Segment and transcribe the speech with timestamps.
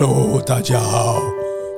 [0.00, 1.20] Hello，大家好，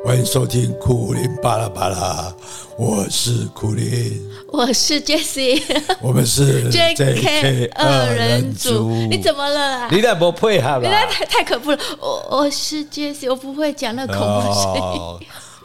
[0.04, 2.31] 欢迎收听苦林巴拉巴拉，
[2.77, 4.22] 我是苦林，
[4.53, 5.62] 我是 Jessie，
[6.03, 8.91] 我们是 JK 二人组。
[9.09, 9.88] 你怎么了啊？
[9.91, 10.81] 你那不配合了？
[10.83, 11.78] 你那太太可怖了。
[11.99, 15.00] 我我是 Jessie，我不会讲那恐怖声音。
[15.00, 15.18] 哦，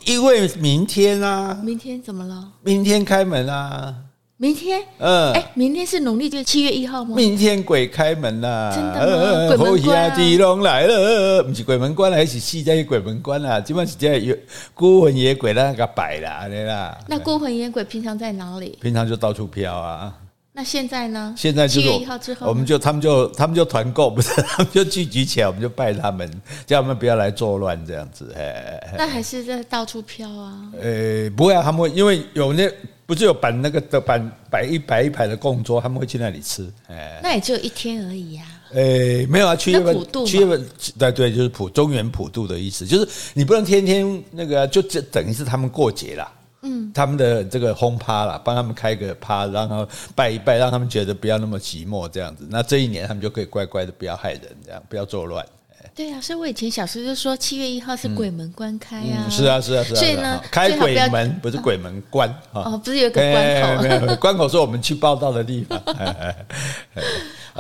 [0.06, 2.42] 因为明天啊，明天怎么了？
[2.64, 3.94] 明天开门啊。
[4.38, 7.16] 明天，嗯，哎，明天是农历就七月一号吗？
[7.16, 8.70] 明天鬼开门啦！
[8.76, 9.56] 真的吗？
[9.56, 13.62] 鬼门关来了，不是鬼门关，还是戏在鬼门关啦。
[13.62, 14.36] 基本上是在有
[14.74, 16.98] 孤魂野鬼那个摆啦，对啦。
[17.08, 18.78] 那孤魂野鬼平常在哪里？
[18.82, 20.14] 平常就到处飘啊。
[20.56, 21.36] 那现在呢？
[21.38, 26.30] 现在就七月一号之后，我们就他们就他们就团购，不 是他们就聚集起来，我们就拜他们，
[26.66, 28.34] 叫他们不要来作乱这样子。
[28.38, 30.72] 哎，那还是在到处飘啊？
[30.82, 32.72] 呃，不会啊，他们会因为有那。
[33.08, 36.68] 不是有摆那个的摆摆一摆一排的供桌，他们会去那里吃。
[36.88, 38.42] 哎，那也只有一天而已呀。
[38.74, 46.34] 哎，没有啊，去月份，去月份，对对，就是普中原普渡的意思，就是你不能天天那个，就这等于是他们过节啦。
[46.66, 52.48] 嗯，他们的这个轰趴啦，帮他们开个趴，然后拜一拜，让他们觉得不要那么寂寞这样子。
[52.50, 55.46] 那这一年他们就可以乖乖的不要害人，这样不要作乱。
[55.94, 65.80] 对、啊，所以我以前小时候就说七月一号是鬼门关开啊，嗯嗯、是啊是啊是啊，所以呢，开鬼门不是鬼门关啊，哦，不是有个关口，没有关口是我们去报道的地方。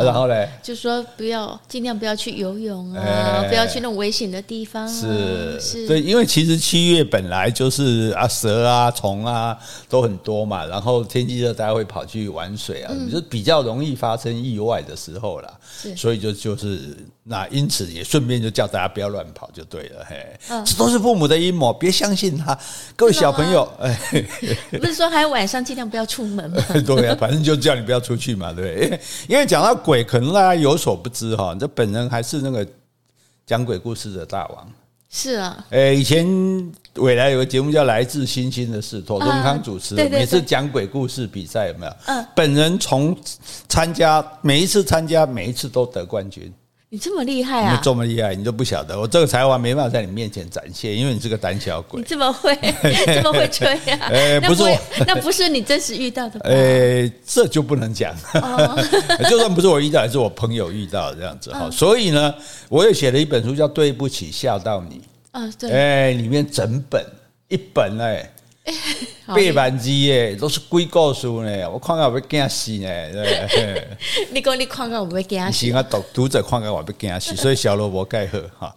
[0.03, 4.85] 然后嘞，就说不要尽量不要去游泳啊，不要去那种危险的地方。
[4.87, 9.57] 是是，对，因为其实七月本来就是啊蛇啊虫啊
[9.87, 15.49] 都很多嘛，然后天气热，大家会跑去玩水啊，就是比较容易发生意外的时候啦。
[15.95, 20.05] 所以就就是那因此也顺便就叫大家不要乱跑就对了。
[20.09, 22.57] 嘿，这都是父母的阴谋，别相信他。
[22.97, 23.97] 各位小朋友，哎，
[24.77, 26.61] 不是说还有晚上尽量不要出门吗？
[26.85, 28.99] 对呀，反正就叫你不要出去嘛，对。
[29.29, 29.84] 因为讲到。
[29.85, 32.67] 鬼可能大家有所不知哈，这本人还是那个
[33.45, 34.67] 讲鬼故事的大王。
[35.07, 36.25] 是啊，诶，以前
[36.95, 41.93] 未来有个节目叫《来自星星的事》，左宗康主持，每次讲鬼故事比赛有没有？
[42.07, 43.15] 嗯，本人从
[43.69, 46.51] 参加每一次参加每一次都得冠军。
[46.95, 47.73] 你这么厉害啊！
[47.73, 48.97] 你这么厉害，你都不晓得。
[48.97, 51.99] 我这个才华没办法在你面前展现，因为你是个胆小鬼。
[51.99, 52.57] 你这么会，
[53.05, 53.99] 这么会吹呀？
[54.09, 56.39] 哎，不是我，那不是你真实遇到的。
[56.45, 58.15] 哎，这就不能讲。
[59.29, 61.69] 就算不是我遇到，也是我朋友遇到的这样子哈。
[61.69, 62.33] 所以呢，
[62.69, 65.01] 我也写了一本书，叫《对不起吓到你》。
[65.37, 65.69] 啊，对。
[65.71, 67.05] 哎，里面整本
[67.49, 68.31] 一本哎。
[69.25, 71.69] 八万字耶，都是鬼故事呢。
[71.69, 72.89] 我看到我要惊死呢。
[74.31, 75.65] 你讲你看到我要惊死。
[75.67, 78.75] 是啊，读读者看到我要惊死，所以小萝卜盖好哈。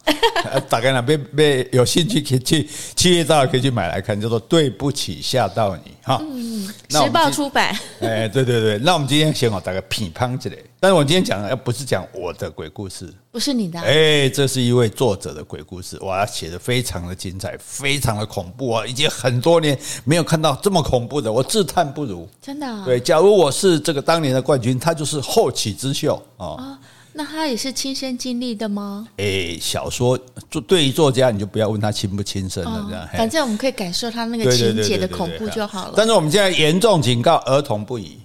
[0.69, 6.19] 大概呢，别别有兴趣可以去七月到可以去买来看，叫做对不起吓到你哈。
[6.22, 7.76] 嗯，时报出版。
[8.00, 10.64] 哎，对对对，那我们今天先好大概乒乓之类。
[10.81, 18.87] 但是我今天讲的，要不是讲我的鬼故事，不是你的，哎，这是一位作者的鬼故事，哇，写的非常的精彩，非常的恐怖啊！
[18.87, 22.28] 已经很多年没有看到这么恐怖的，我自叹不如。
[22.41, 22.82] 真的啊？
[22.84, 26.47] 对，假如我是这个当年的冠军，他就是后起之秀啊。
[26.47, 26.78] 哦，
[27.12, 29.09] 那他也是亲身经历的吗？
[29.16, 30.19] 哎，小说
[30.50, 35.94] 作对于作家，你就不要问他亲不亲身了，这样，反正我们可以感受他那个情节的恐怖就好了。
[35.97, 38.19] 但是我们现在严重警告儿童不宜。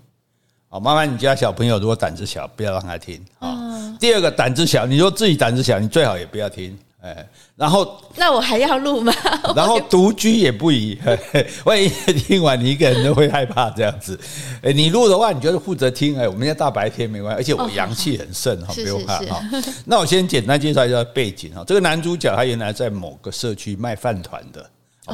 [0.70, 3.96] 好，麻烦，你家小朋友如果胆子小，不要让他听啊。
[4.00, 6.78] 第二个，胆子小，你说自己胆子小，你最好也不要听。
[7.04, 7.28] 哎，
[7.58, 9.14] 然后那我还要录吗？
[9.54, 10.98] 然后独居也不宜，
[11.66, 14.18] 万一听完你一个人都会害怕这样子。
[14.62, 16.18] 哎，你录的话，你就是负责听。
[16.18, 19.44] 哎，我们家大白天没关系，而且我阳气很盛哈，不用怕哈。
[19.84, 21.62] 那我先简单介绍一下背景哈。
[21.68, 24.70] 这个男主角他原来在某个社区卖饭团的，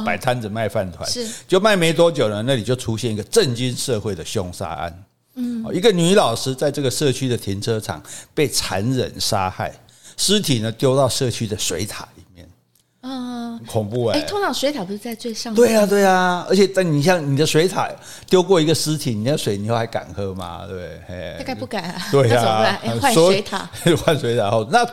[0.06, 5.04] 摆摊子卖饭团，是就卖没多久呢，那里就出现一个震惊社会的凶杀案。
[5.34, 8.00] 嗯，一个女老师在这个社区的停车场
[8.32, 9.72] 被残忍杀害，
[10.20, 12.46] 尸体呢丢到社区的水塔里面，
[13.00, 14.18] 嗯，恐怖哎！
[14.18, 15.56] 哎，通常水塔不是在最上面？
[15.56, 17.88] 对啊，对啊，而且但你像你的水塔
[18.28, 20.66] 丢过一个尸体，你那水你以后还敢喝吗？
[20.66, 21.36] 对不对？
[21.38, 22.02] 大概不敢啊。
[22.12, 23.70] 对啊，换水塔，
[24.04, 24.86] 换水塔后，那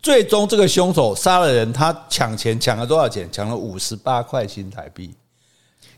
[0.00, 3.28] 最终这个凶手杀了人，他抢钱抢了多少钱？
[3.30, 5.14] 抢了五十八块新台币。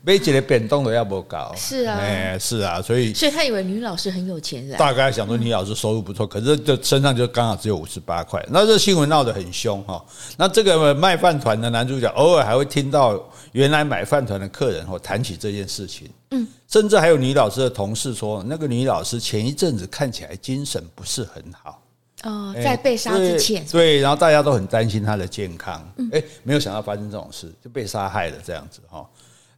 [0.06, 8.44] 每几个变动都要不高，是啊，哎，是啊，所以所以他以为女老师很有钱人，大概想说女老师收入不错，可是就身上就刚好只有五十八块。
[8.50, 10.04] 那这新闻闹得很凶哈。
[10.36, 13.18] 那这个卖饭团的男主角偶尔还会听到
[13.52, 21.80] 原来买饭团的客人或谈起这件事情，嗯，甚至还有女老师的同事说，那个女老师前一阵子看起来精神不是很好，
[22.24, 29.02] 哦，在被杀之前，对，然后大家都很担心她的健康，哎，没有想到发生这种事，就被杀害了这样子哈。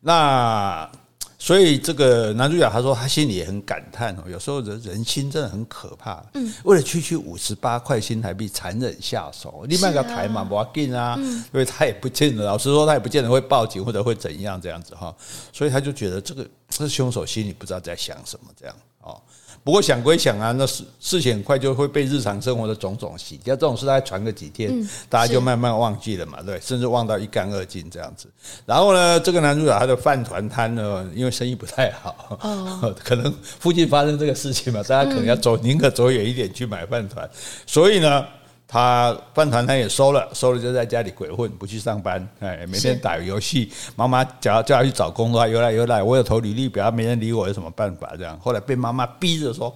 [0.00, 0.90] 那
[1.38, 6.24] 所以这个男主角他说他心里也很感叹哦，有时候人人心真的很可怕。
[6.34, 15.14] 嗯，为了区区五十八块新台币残忍下手，另外一个台嘛不要紧啊，因为他也不见得，老实说他也不见得会报警或者会怎样这样子哈，
[15.52, 19.20] 所以他就觉得这个这凶手心里不知道在想什么这样哦。
[19.66, 23.52] 不过想归想啊，那事事情很快就会被日常生活的种种洗掉。
[23.56, 28.28] 这种事大概传个几天，嗯、大家就慢慢忘记了嘛，对，甚至忘到一干二净这样子。
[28.64, 37.28] 然后呢，这个男主角他的饭团摊呢，因为生意不太好，哦、 可能附近发生这个事情嘛，大家可能要走，宁可走远一点去买饭团，
[37.66, 38.24] 所以呢。
[38.68, 43.70] 他饭团他也收了，收了就在家里鬼混，不去上班，哎，每天打游戏。
[43.94, 48.14] 妈妈叫叫他去找工作，有来有来，我有投履历表，没人理我，有什么办法？
[48.18, 49.72] 这样，后来被妈妈逼着说：“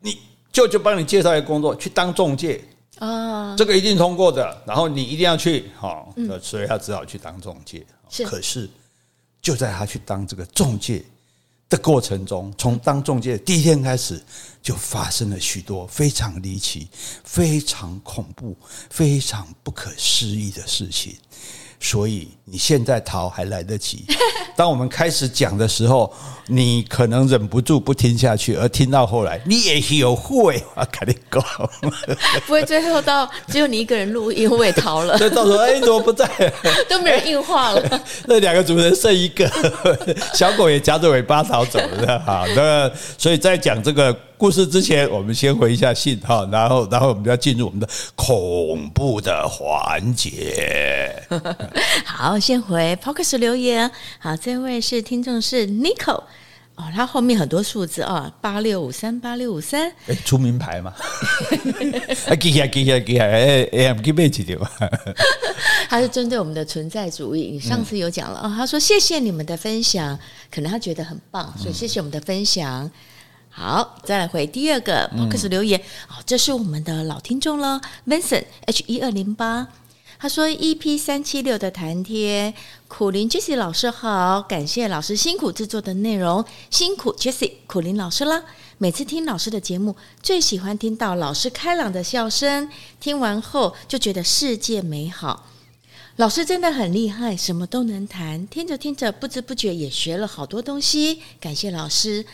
[0.00, 0.18] 你
[0.50, 2.64] 舅舅帮你介绍一个工作，去当中介
[2.98, 4.56] 啊，这个一定通过的。
[4.66, 7.84] 然后你一定要去，好，所以他只好去当中介。
[8.24, 8.68] 可是
[9.42, 11.04] 就在他去当这个中介
[11.68, 14.22] 的过程中，从当中介第一天开始，
[14.62, 16.88] 就发生了许多非常离奇、
[17.24, 18.56] 非常恐怖、
[18.88, 21.14] 非常不可思议的事情。
[21.80, 24.04] 所以你现在逃还来得及。
[24.56, 26.12] 当我们开始讲的时候，
[26.48, 31.40] 你可能忍不住不听下去，而听到后来，你也有会啊，肯定够，
[32.46, 35.16] 不会最后到只有你一个人录音，我也逃了。
[35.18, 36.26] 所以到时候哎，怎么不在？
[36.88, 38.02] 都没人应话了。
[38.26, 39.48] 那两个主持人剩一个，
[40.34, 42.18] 小狗也夹着尾巴逃走了。
[42.20, 44.16] 好，那所以在讲这个。
[44.38, 51.12] 故事之前，我们先回一下信哈，然后，然后我们就要进入我们的恐怖的环节。
[52.04, 53.90] 好，先回 Podcast 留言。
[54.20, 56.22] 好，这位是听众是 Nico
[56.78, 59.92] 哦，他后面很多数字啊，八六五三八六五三。
[60.06, 60.94] 哎，出名牌嘛？
[62.30, 63.26] 啊，记起来，记起来，记起来。
[63.26, 64.56] 哎哎，不记背起掉。
[65.90, 68.54] 他是针对我们的存在主义，你上次有讲了啊、嗯哦。
[68.56, 70.16] 他说谢谢你们的分享，
[70.54, 72.84] 可能他觉得很棒，所以谢谢我们的分享。
[72.84, 72.90] 嗯
[73.50, 75.80] 好，再来回第二个 Podcast 留言。
[76.08, 79.66] 哦、嗯，这是我们的老听众了，Vincent H 一二零八。
[80.20, 82.52] 他说：“EP 三七六的谈天，
[82.88, 88.42] 苦林 Jesse 老师好，感谢老师辛苦制作的内容，辛苦 Jesse 苦林老师啦。
[88.78, 92.68] 每次听老师的节目，最喜欢听到老师开朗的笑声，
[92.98, 95.46] 听完后就觉得世界美好。
[96.16, 101.22] 老师真的很厉害，什么都能谈，听着听着，不知不觉也学了好多东西。
[101.38, 102.26] 感谢老师。”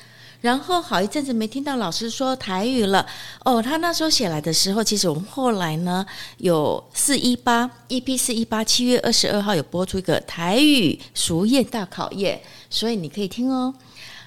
[0.44, 3.06] 然后好一阵子没听到老师说台语了
[3.46, 6.05] 哦，他那时候写来的时候，其实我们后来呢
[6.37, 13.73] 有四一八 EP 四一八七月二十二号有播出一个台语熟宴大考验，所以你可以听哦。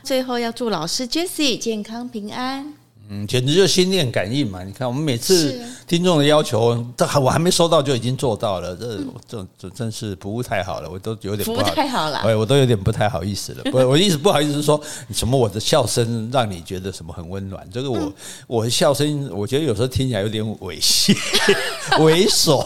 [0.02, 2.74] 最后要祝老师 Jessie 健康平安。
[3.10, 4.64] 嗯，简直就是心电感应嘛！
[4.64, 5.58] 你看，我们每次
[5.88, 13.64] 听众的要求，这还我还没收到就已经做到了，这 这这真是服务太好了，我都有点不好服务太好了，哎，我都有点不太好意思了。
[13.72, 14.82] 不，我意思不好意思是说
[15.14, 18.12] 什么我的笑声让你觉得什么很温暖，这个我
[18.46, 21.16] 我的笑声，我觉得有时候听起来有点猥亵、
[22.00, 22.62] 猥琐，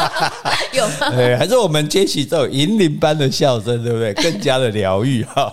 [0.76, 1.10] 有吗？
[1.16, 4.12] 对，还是我们接起这种银铃般的笑声，对不对？
[4.14, 5.50] 更加的疗愈哈。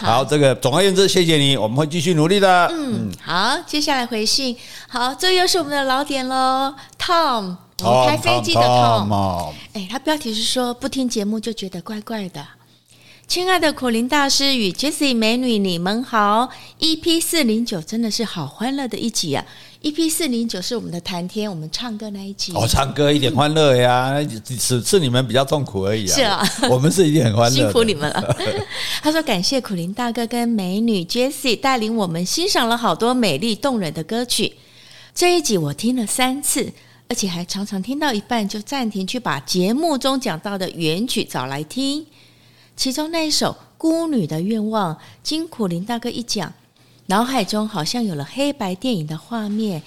[0.00, 2.66] 好，这个总而言之，谢谢你，我们会继续努力的。
[2.72, 3.41] 嗯，好。
[3.42, 4.56] 好，接下来回信。
[4.88, 9.52] 好，这又是我们的老点喽，Tom，我们开飞机的 Tom。
[9.72, 12.46] 哎，他标题是说不听节目就觉得怪怪的。
[13.26, 16.50] 亲爱的苦林大师与 Jessie 美女，你们好。
[16.78, 19.44] EP 四零九真的是好欢乐的一集啊。
[19.82, 22.52] EP 四零九是我们的谈天，我们唱歌那一集。
[22.54, 24.14] 哦，唱歌一点欢乐呀，
[24.56, 26.14] 是是你们比较痛苦而已啊。
[26.14, 28.36] 是啊， 我们是一定很欢乐，辛苦你们了。
[29.02, 34.52] 他说感谢苦林大哥跟美女 Jessie 带领我们欣赏了好多美丽动人的歌曲。
[35.12, 36.72] 这一集我听了三次，
[37.08, 42.06] 而且还常常听到一半就暂停去把节目中讲到的原曲找来听。
[42.76, 46.52] 其中那一首《孤女的愿望》，经苦林大哥一讲。
[47.06, 49.82] 脑海中好像有了黑白电影的画面，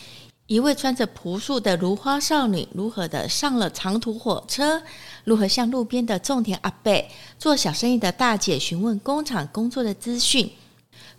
[0.47, 4.83] 一位穿着朴素的如花少女，如何的上了长途火车，
[5.23, 7.05] 如何向路边的种田阿伯、
[7.39, 10.51] 做小生意的大姐询问工厂工作的资讯。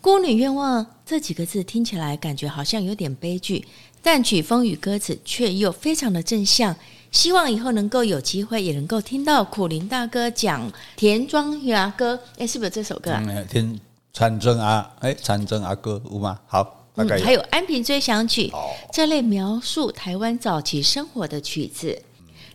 [0.00, 3.66] 孤女愿望这几个字听起来感觉好像有点悲剧，
[4.02, 6.76] 但曲风与歌词却又非常的正向。
[7.10, 12.14] 希望以后能够有机会，也能够听到苦林大哥讲《田庄牙歌》。
[12.38, 13.24] 哎，是不是这首歌啊？
[13.50, 13.80] 田。
[14.16, 16.38] 长征啊，哎，长征阿哥有吗？
[16.46, 22.00] 好，大概、嗯、还有《安平追想曲》哦、这类描述台湾早期生活的曲子。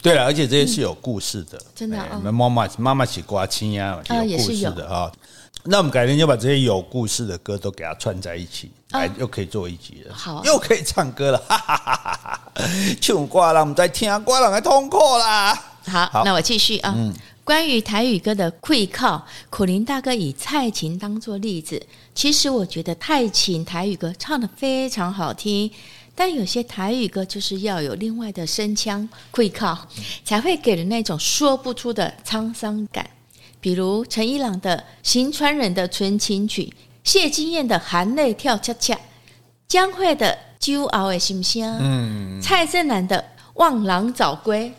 [0.02, 2.04] 对了，而且这些是有故事的，嗯、真的。
[2.16, 5.12] 我们妈妈妈妈起瓜青呀，有故事的哈。
[5.66, 10.16] 那我们改天就把这些有故事的歌都给它串在一起，哎、哦，又可以做一集了。
[10.16, 12.42] 好，又可以唱歌了， 哈哈哈哈哈！
[13.00, 15.54] 唱歌人在听，歌人在痛苦啦。
[15.86, 16.96] 好，好那我继续啊。
[17.42, 21.82] 嗯关于台语歌的会靠，苦林大哥以蔡琴当做例子。
[22.14, 25.70] 其实我觉得蔡琴台语歌唱得非常好听，
[26.16, 29.88] 但有些台语歌就是要有另外的声腔会靠，
[30.24, 33.10] 才会给人那种说不出的沧桑感。
[33.60, 36.64] 比如陈一郎的《行船人的纯情曲》，
[37.04, 38.94] 谢金燕的《含泪跳恰恰》，
[39.68, 40.32] 江蕙的
[40.66, 43.18] 《酒后的心声》，嗯，蔡振南的
[43.56, 44.70] 《望郎早归》。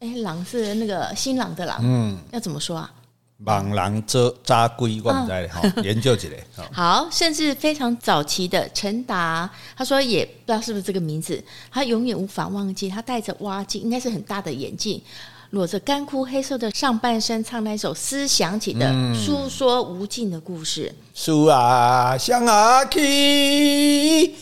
[0.00, 2.92] 哎，郎是那个新郎的狼，嗯，要怎么说啊？
[3.38, 6.38] 莽狼遮扎龟，我们在哈研究起来。
[6.72, 15.00] 好，甚至非常早期的陈达，他说也不知道是不是这个名字，他永远无法忘记，他戴着蛙镜，应该是很大的眼镜，
[15.50, 20.94] 裸着干枯黑色的上半身，唱那首《思想起》的诉说无尽的故事。
[21.14, 24.34] 树、嗯、啊，向啊去。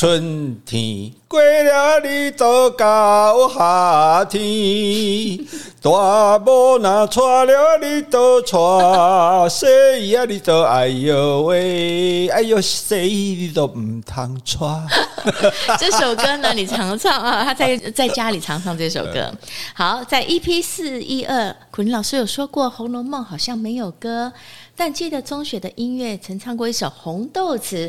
[0.00, 5.38] 春天过了，你就到夏天。
[5.82, 9.46] 大步那错了，你就错。
[9.50, 10.24] 谁呀？
[10.24, 13.10] 你就哎呦喂，哎呦谁？
[13.10, 14.82] 你都唔通错。
[15.78, 17.44] 这首歌呢，你常唱啊？
[17.44, 19.30] 他在在家里常唱这首歌。
[19.76, 24.32] 好，在 EP 四一二，苦林老师有说过，《红楼梦》好像没有歌，
[24.74, 27.86] 但记得中学的音乐曾唱过一首《红豆词》。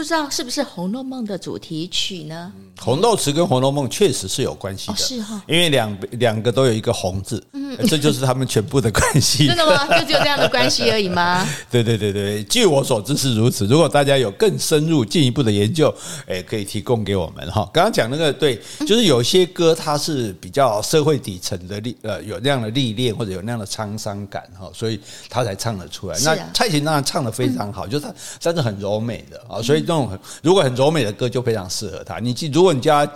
[0.00, 2.50] 不知道是不是《红楼梦》的主题曲呢？
[2.82, 9.46] 《红豆词》跟《红楼梦》确实是有关系的，是哈，因为两两个都有一个“红”字，嗯，这就是他们全部的关系。
[9.46, 9.86] 真的吗？
[9.98, 11.46] 就只有这样的关系而已吗？
[11.70, 13.66] 对对对对，据我所知是如此。
[13.66, 15.92] 如果大家有更深入、进一步的研究，
[16.26, 17.68] 哎，可以提供给我们哈。
[17.72, 24.98] 刚刚讲那个对，就是有些歌它是比较社会底层的历呃，有那样的历练或者有那样的沧桑感哈，所以
[25.28, 26.16] 他才唱得出来。
[26.20, 29.80] 那蔡琴当然唱得非常好，就是他但是很柔美的啊，所以。
[29.80, 32.18] 这种如果很柔美的歌就非常适合他。
[32.20, 33.12] 你记，如果你叫他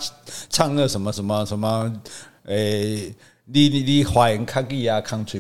[0.51, 1.93] 唱那什么什么什么，
[2.47, 3.15] 诶、欸，
[3.47, 5.39] 你你你花言卡吉啊，country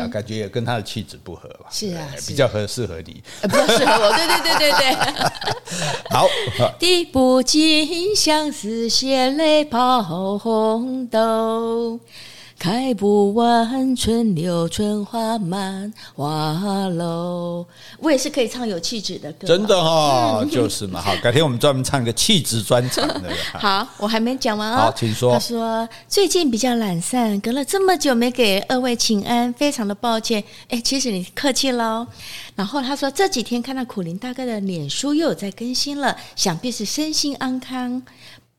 [0.00, 1.66] 啊，感觉也跟他的气质不合吧？
[1.70, 4.10] 是啊，比较合适合你，比较适合我。
[4.16, 4.94] 对对对对对。
[6.08, 6.26] 好，
[6.78, 10.02] 滴不尽相思血泪抛
[10.38, 12.00] 红豆。
[12.62, 17.66] 开不完春柳春花满花楼，
[17.98, 19.90] 我也是可以唱有气质的歌，真的哈、
[20.38, 21.00] 哦，就是嘛。
[21.00, 23.04] 好，改天我们专门唱一个气质专场。
[23.58, 24.80] 好，我还没讲完啊、哦。
[24.82, 25.32] 好，请说。
[25.32, 30.44] 他说最近比较懒散，隔了这么久没给二位请安，非常的抱歉。
[30.68, 32.06] 哎，其实你客气喽。
[32.54, 38.00] 然后他说这几天看到苦林大哥的脸书又有在更新了，想必是身心安康。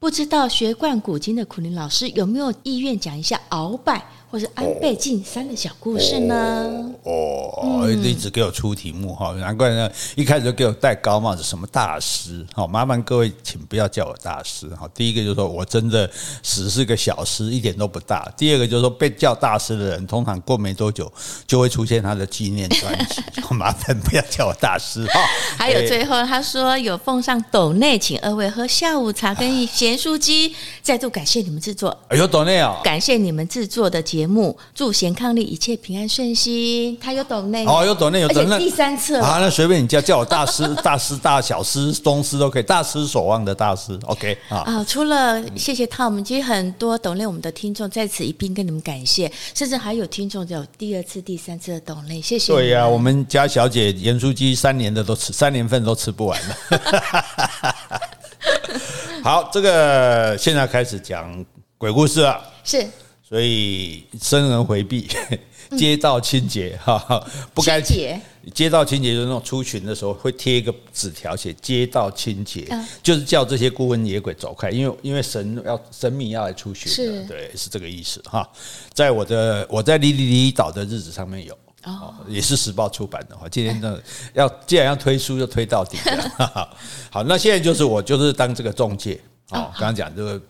[0.03, 6.91] 不知道学贯古今的苦林老师有没有意愿讲一下鳌拜或是安倍晋三的小故事呢？
[7.03, 12.43] 哦，一直给我出题目哈，难怪呢，一开始就给我戴高帽子，什么大师？
[12.51, 14.67] 好，麻烦各位请不要叫我大师。
[14.75, 16.09] 好，第一个就是说我真的
[16.41, 18.27] 只是个小师，一点都不大。
[18.35, 21.13] 第二个就是说被叫大师的人，通常过没多久
[21.45, 23.21] 就会出现他的纪念专辑。
[23.51, 25.19] 麻烦不要叫我大师哈。
[25.59, 29.63] 还有最后他说有奉上斗内，请二位喝下午茶跟。
[29.67, 31.95] 咸酥鸡，再度感谢你们制作。
[32.07, 32.79] 哎呦，斗内哦！
[32.83, 36.97] 感谢你们制作的节目，祝贤伉俪一切平安顺心。
[37.01, 43.97] 他有抖内哦，有抖内有抖内，第三次啊，那随便你叫，叫我大师、大师、大小师、宗师都可以，大师所望的大师。
[44.05, 44.85] OK 啊啊！
[44.87, 52.53] 除了谢谢他，我们其实很多抖内我们的听众在此一并跟你们感谢，甚至还有听众有第二次、第三次的抖内，谢谢。
[52.53, 56.55] 对呀、啊，我们家小姐盐酥鸡三年的都吃，三年份都吃不完了。
[59.23, 61.43] 好，这个现在开始讲
[61.77, 62.41] 鬼故事了。
[62.63, 62.85] 是，
[63.33, 65.07] 所以生人回避，
[65.75, 68.21] 街道清洁哈、哈，不该洁。
[68.53, 78.47] 街道清洁就是那种出巡的时候会贴一个纸条，写街道清洁、嗯，就是叫这些孤魂野鬼走开，因为因为神要神明要来出巡的，对，是这个意思哈。
[78.93, 81.57] 在我的我在里里里岛的日子上面有。
[81.85, 83.99] 哦，也是时报出版的话，今天呢
[84.35, 85.97] 要既然要推书，就推到底。
[87.09, 89.19] 好，那现在就是我就是当这个中介。
[89.51, 90.41] 哦，刚刚讲这个，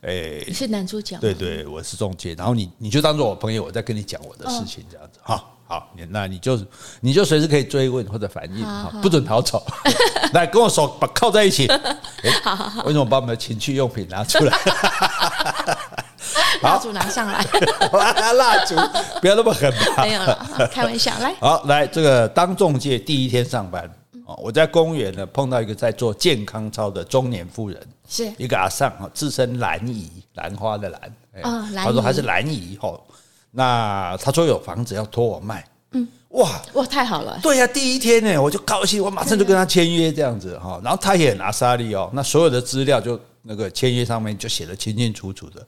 [0.00, 2.34] 诶，你是男主角，对对，我是中介。
[2.34, 5.20] 然后你你就当做我朋友，我在跟你讲我的事情，这样子。
[5.22, 6.58] 好，好，那你就
[7.00, 8.64] 你就随时可以追问或者反应，
[9.00, 9.64] 不准逃走。
[10.32, 11.70] 来，跟我手把靠在一起。
[12.42, 14.58] 好好好，为什么把我们的情趣用品拿出来？
[16.62, 17.44] 蜡烛拿上来，
[18.32, 18.74] 蜡烛
[19.20, 20.02] 不要那么狠吧？
[20.02, 21.16] 没有了，开玩笑。
[21.20, 23.88] 来，好来，这个当中介第一天上班，
[24.28, 28.30] 哦，我在公园呢碰到一个在做健康操的中年妇人，是。
[28.36, 31.00] 一个阿桑，自称兰姨，兰花的兰，
[31.42, 33.02] 哦，他说他是兰姨，吼，
[33.50, 36.60] 那他说有房子要托我卖，嗯，哇。
[36.74, 45.66] 哇，太好了，对呀，第一天呢我就高兴，我马上就跟他签约这样子哈，然后他也很阿莎力哦，那所有的资料就那个签约上面就写的清清楚楚的。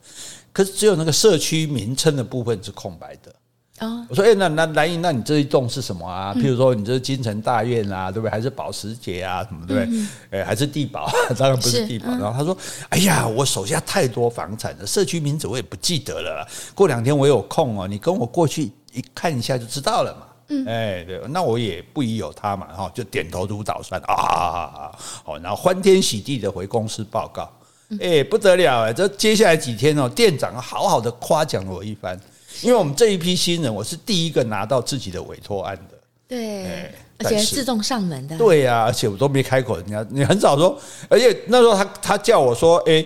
[0.53, 3.33] 可是只有那个社区名称的部分是空白的
[3.81, 6.33] 哦，我说，哎，那那兰姨，那你这一栋是什么啊？
[6.35, 8.31] 譬如说，你这是京城大院啊，对不对？
[8.31, 10.39] 还是保时捷啊，什么对不对？
[10.39, 11.11] 哎，还是地保？
[11.35, 12.05] 当然不是地堡。
[12.11, 12.55] 然后他说，
[12.89, 16.47] 哎呀，我手下太多房产了，社区名字我也不记得了。
[16.75, 20.27] 过两天我有空哦，你跟我过去一看一下就知道了嘛。
[20.49, 24.91] 嗯，哎，对，那我也不疑有他嘛，哈，就点头如捣蒜啊，
[25.23, 27.51] 好，然后欢天喜地的回公司报告，
[27.99, 32.19] 哎，不得了哎，这接下来几天哦，店长好好的夸奖了我一番。
[32.61, 40.77] 因为我们这一批新人，我是第一个拿到自己的委托案的，对，而且自动上门的，对呀、啊，而且我都没开口，人家你很少说，
[41.09, 43.03] 而且那时候他他叫我说，哎，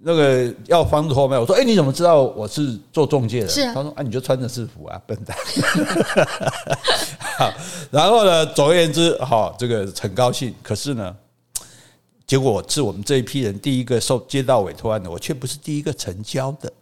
[0.00, 3.48] 那个要方子后面，我说，哎，你怎么知道我是做中介的？
[3.48, 5.36] 是啊，他说啊，你就穿着制服啊，笨蛋。
[7.38, 7.52] 好，
[7.90, 11.14] 然后呢，总而言之，好，这个很高兴，可是呢，
[12.26, 16.72] 结果是我们这一批人第一个受接到委托案的，我却不是第一个成交的。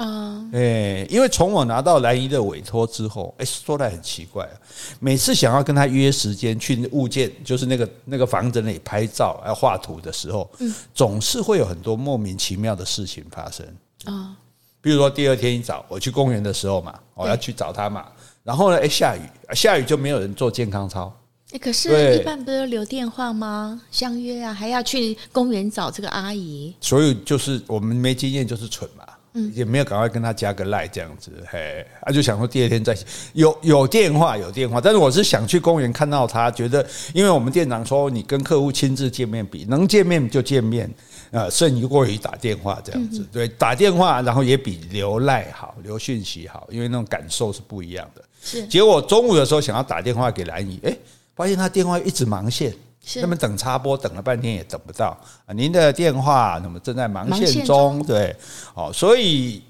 [0.00, 4.56] 啊，哎，因为从我拿到兰姨的委托之后，哎，说来很奇怪啊，
[4.98, 13.66] 每次想要跟他约时间去物件，就是那个那个房子那里拍照、要画图的时候，嗯，总是会有很多莫名其妙的事情发生
[14.06, 14.34] 啊。
[14.80, 18.06] 比如说第二天一早我去公园的时候嘛，我要去找他嘛，
[18.42, 19.20] 然后呢，哎，下雨，
[19.54, 21.14] 下雨就没有人做健康操。
[21.52, 23.82] 哎，可是一般不是留电话吗？
[23.90, 26.74] 相约啊，还要去公园找这个阿姨。
[26.80, 29.04] 所以就是我们没经验，就是蠢嘛。
[29.32, 32.96] 嗯，也没有赶快跟他加个赖这样子，嘿，他就想说第二天再
[33.32, 36.84] 有有电话有电话，但是我是想去公园看到他，觉得
[37.14, 40.92] 因为我们店长说你跟客户亲自见面比能见面就见面，
[41.30, 48.24] 呃，胜于过于打电话这样子，对，打电话然后也比留赖好，留讯息好，因为那种感受是不一样的。
[48.42, 50.96] 是，结果中午的时候想要打电话给兰姨，哎，
[51.36, 52.74] 发现他电话一直忙线。
[53.16, 55.52] 那么等插播等了半天也等不到啊！
[55.52, 58.36] 您的电话那么正在忙线中，对，
[58.74, 59.62] 哦，所以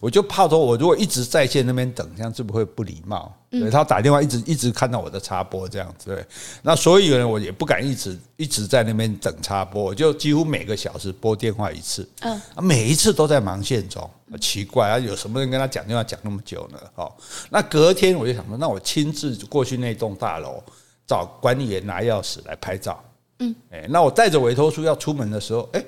[0.00, 3.32] 我就怕说，我如果一直在线那边等，这样是不是会不礼貌？
[3.50, 6.24] 对，他打电话一直一直看到我的插播这样子，对，
[6.62, 14.08] 那所以呢，我也不敢一直一直在那边等插播，我就几乎每个小时拨电话一次，嗯，每一次都在忙线中，
[14.40, 16.78] 奇怪啊，有什么人跟他讲电话讲那么久呢？
[16.96, 17.12] 哦，
[17.50, 20.62] 那隔天我就想说，那我亲自过去那栋大楼。
[21.10, 23.02] 找管理员拿钥匙来拍照，
[23.40, 25.84] 嗯，哎，那我带着委托书要出门的时候，哎，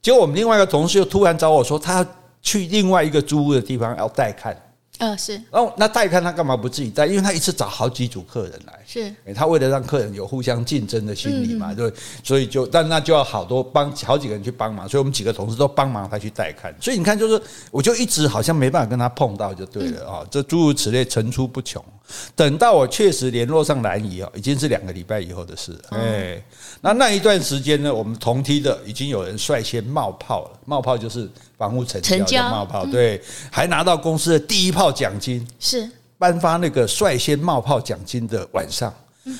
[0.00, 2.06] 结果我们另外一个同事又突然找我说，他
[2.40, 4.56] 去另外一个租屋的地方要带看。
[4.98, 5.38] 嗯，是。
[5.50, 7.04] 哦，那带看他干嘛不自己带？
[7.04, 9.14] 因为他一次找好几组客人来，是。
[9.34, 11.92] 他为了让客人有互相竞争的心理嘛，对，
[12.24, 16.74] 所以就，但那就要好多帮好几个人去帮忙，所以我们几个同事都帮忙他去带看。
[16.80, 20.24] 所以你看，就是我就一直好像没办法跟他碰到，就对了啊。
[20.30, 21.84] 这诸如此类层出不穷。
[22.34, 25.80] 等到我确实联络上兰姨哦，已经是两个礼拜以后的事了。
[25.90, 26.42] 哎，
[26.80, 31.30] 那那一段时间呢，我们同梯的已经有人率先冒泡了，冒泡就是。
[31.62, 35.88] 房屋成交的冒泡，对，还拿到公司的第一炮奖金，是
[36.18, 38.92] 颁发那个率先冒泡奖金的晚上，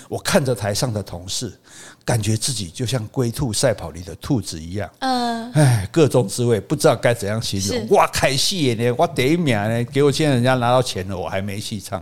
[0.08, 1.52] 我看着台上的同事，
[2.04, 7.88] 感觉自己就像龟兔赛跑里的兔子一样，嗯，哎，各种滋味，不知道该怎样形容。
[7.88, 12.00] 哇，开戏呢，我第一名呢，结果现在人家拿到钱了，我还没戏唱，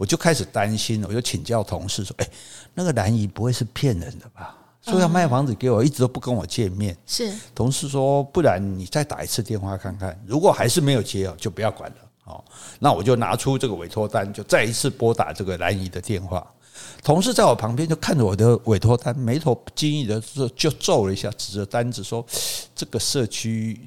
[0.00, 2.26] 我就开始担心了，我就请教同事说，哎，
[2.72, 4.56] 那个兰姨不会是骗人的吧？
[4.80, 6.96] 说要卖房子给我，一直都不跟我见面。
[7.04, 11.96] 是同事说，不然你再打一次电话看看，如果还是没有接哦，就不要管了。
[12.24, 12.42] 哦，
[12.78, 16.50] 那我就拿出这个委托单，就再一次拨打这个兰姨的电话。
[17.04, 22.24] 同事在我旁边就看着我的委托单，眉头不经意的就就皱了一下，指着单子说
[22.74, 23.78] ：“这个社区。”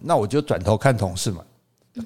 [0.00, 1.44] 那我就转头看同事嘛。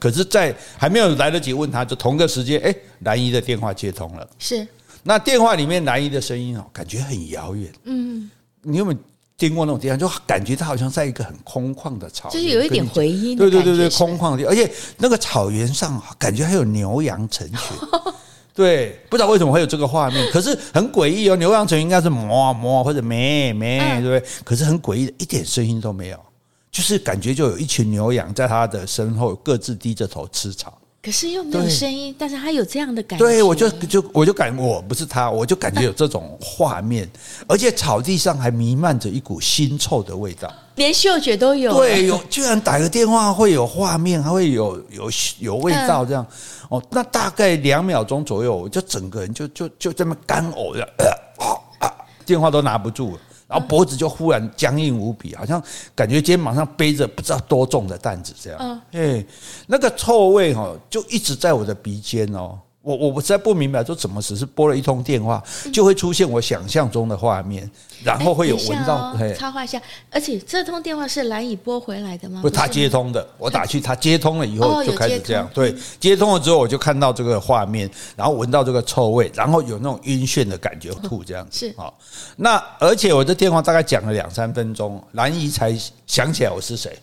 [0.01, 4.29] 可是，在还没有来得及问他，就同个时间，哎，兰姨的电话接通了。
[4.39, 4.67] 是。
[5.03, 7.73] 那电话里面兰姨的声音哦，感觉很遥远。
[7.85, 8.31] 嗯，
[8.63, 8.99] 你有没有
[9.37, 9.99] 听过那种电话？
[9.99, 13.37] 就感觉他好像在一个很空旷的草原，就是有一点回音。
[13.37, 17.59] 对对对对，空旷的，而且那个草原上感觉还有牛羊成群。
[18.55, 21.37] 对，不知道为什么会有这个画面，可是很诡异哦。
[21.37, 24.23] 牛羊成群应该是哞哞或者咩咩，对不对？
[24.45, 26.21] 可是很诡异的，一点声音都没有，
[26.73, 30.77] 就是感觉就有一群牛羊在他的身后各自低着头吃草。
[31.03, 33.25] 可是又没有声音，但是他有这样的感觉。
[33.25, 37.11] 对，我就就我就感我不是他，我就感觉有这种画面，
[37.49, 41.77] 而且草地上还弥漫着一股腥臭的味道，连嗅觉都有。
[41.77, 46.25] 对，有居然打个电话会有画面，还会有有有味道这样。
[46.69, 50.89] 哦，那大概两秒钟左右，我就整个人就就就这么干呕的，
[52.25, 53.19] 电话都拿不住。
[53.53, 55.63] 然后脖子就忽然僵硬无比，好像
[55.95, 58.81] 感觉肩膀上背着不知道多重的担子这样。
[58.93, 59.23] 哎，
[59.67, 65.43] 那个臭味哈，就一直在我的鼻尖哦，我我实在不明白，说怎么只是拨了一通电话，
[65.73, 67.71] 就会出现我想象中的画面，
[68.03, 69.17] 然后会有闻到。
[69.39, 72.41] 插画一下，而且这通电话是兰姨拨回来的吗？
[72.43, 75.49] 不，他接通的，我打去，他接通了以后就开始这样。
[75.55, 81.59] 对，接通了之后，我就看到这个画面，然后闻到这个臭味，然后有那种晕眩的感觉，吐这样子。
[81.69, 81.93] 是啊，
[82.37, 85.73] 那而且我这电话大概讲了两三分钟，兰姨才
[86.07, 86.99] 想起来我是谁。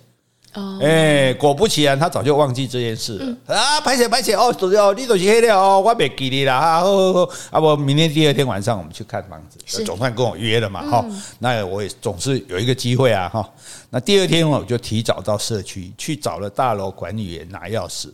[0.60, 3.80] 哦，哎，果不其然，他早就忘记这件事了、嗯、啊！
[3.82, 6.80] 拍写拍写哦，哦，你都是黑的哦，我别给你啦哈！
[6.82, 11.22] 好好好，啊，不，明天第二天晚上我们去看房子，是总算跟我约了嘛哈、嗯。
[11.40, 13.50] 那我也总是有一个机会啊哈。
[13.90, 18.10] 那第二天我就提早到社区去找了大楼管理员拿钥匙。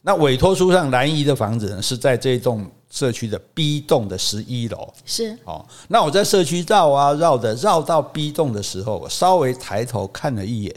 [0.00, 4.92] 那委托书上兰屿的房子呢是在这栋社区的 B 栋的十一楼。
[5.04, 10.74] 是哦，那我在社区绕啊绕的，绕到 B 栋的时候，我稍微抬头看了一眼。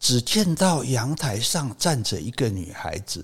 [0.00, 3.22] 只见到阳台上站着一个女孩子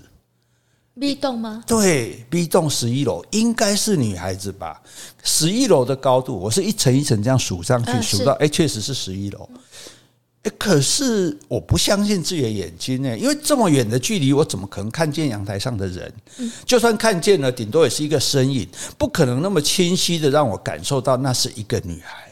[0.99, 1.63] ，B 栋吗？
[1.65, 4.79] 对，B 栋十一楼应该是女孩子吧？
[5.23, 9.49] 十一楼的高度，我是一层一层这样数上去，数到哎，确实是十一楼。
[10.43, 16.13] 哎，可是我不相信自己的眼睛呢，因为这么远的距离，我怎么可能看见阳台上的人？
[16.63, 22.26] 就算看见了，顶多也是一个身影，不可能那么清晰的让我感受到那是一个女孩。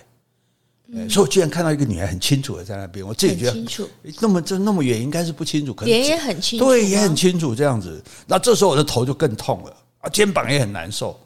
[1.09, 3.89] 所以我居然看到一个女孩很清楚的在那边，我自己觉得清楚。
[4.21, 8.03] 那么这那么远，应该是不清楚，可能脸也很清楚，对，也很清楚这样子。
[8.27, 11.19] 那这时候我的头就更痛了啊，肩膀也很难受。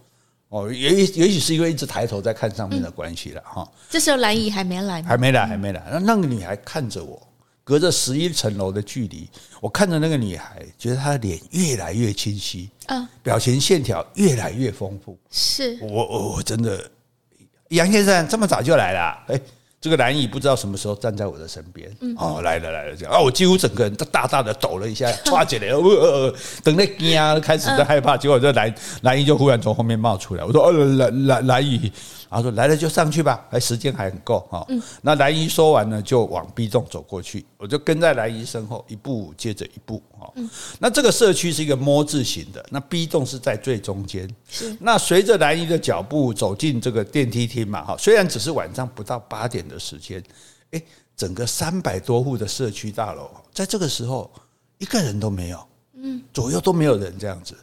[0.47, 3.69] 哦，也也许是因为一直抬头在看上面的关系了哈。
[3.89, 5.83] 这时候兰姨还没来，还没来，还没来。
[5.91, 7.21] 那那个女孩看着我，
[7.63, 9.29] 隔着十一层楼的距离，
[9.61, 15.19] 我看着那个女孩，觉得她的脸越来越清晰，嗯，表情线条越来越丰富。
[15.29, 16.89] 是我我我真的。
[17.69, 19.39] 杨先生这么早就来了，哎，
[19.79, 23.13] 这个蓝姨不知道什么时候站在我的身边，哦，来了来了，这样。
[23.13, 31.91] 啊，我几乎整个人都大大的抖了一下，抓起来，呃，等那惊，开始在害怕，结果这蓝蓝姨就忽然从后面冒出来，我说，哦，兰兰兰屿。
[32.29, 34.65] 然后说来了就上去吧，哎，时间还很够哈。
[35.01, 40.31] 那兰姨说完呢，就往 B 栋走过去，我就跟在兰姨身后，一步接着一步哈。
[40.77, 44.29] 那这个社区是一个摸字形的，那 B 栋是在最中间。
[44.47, 44.77] 是。
[44.79, 50.23] 那随着兰姨的脚步走进这个电梯厅嘛，哈，虽然只是晚上不到八点的时间，
[50.69, 50.81] 哎，
[51.17, 54.31] 整个三百多户的社区大楼，在这个时候
[54.77, 57.55] 一个人都没有，嗯，左右都没有人这样子。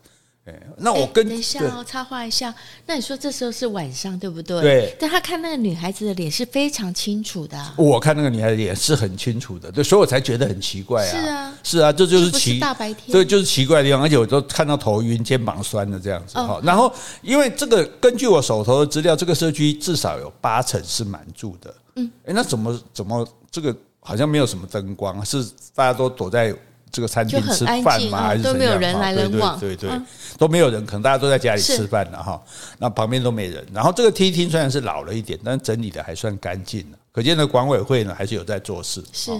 [0.78, 2.54] 那我跟等一下哦，插话一下。
[2.86, 4.60] 那你说这时候是晚上，对不对？
[4.60, 4.96] 对。
[5.00, 7.60] 但他看那个女孩子的脸是非常清楚的。
[7.76, 11.10] 我看那个女孩子脸是很清楚的，对，所以我才觉得很奇怪啊。
[11.10, 14.02] 是啊，是啊，这就是奇大白天，对，就是奇怪的地方。
[14.02, 16.38] 而且我都看到头晕、肩膀酸的这样子。
[16.38, 21.74] 好，然后因为这个，根据我手头的资料，这个社区至少有八成是满住的。
[21.96, 22.10] 嗯。
[22.24, 26.54] 哎，那怎么怎么这个好像没有什么灯光，是大家都躲在。
[26.96, 28.22] 这个餐厅吃饭吗？
[28.22, 28.42] 还是？
[28.42, 30.00] 都没有人来人往，对对对，
[30.38, 32.42] 都没有人，可能大家都在家里吃饭了哈。
[32.78, 33.62] 那旁边都没人。
[33.70, 36.86] 然后这个梯厅虽然是老了一点，但整理的还算干净。
[37.12, 39.04] 可见的管委会呢，还是有在做事。
[39.12, 39.30] 是。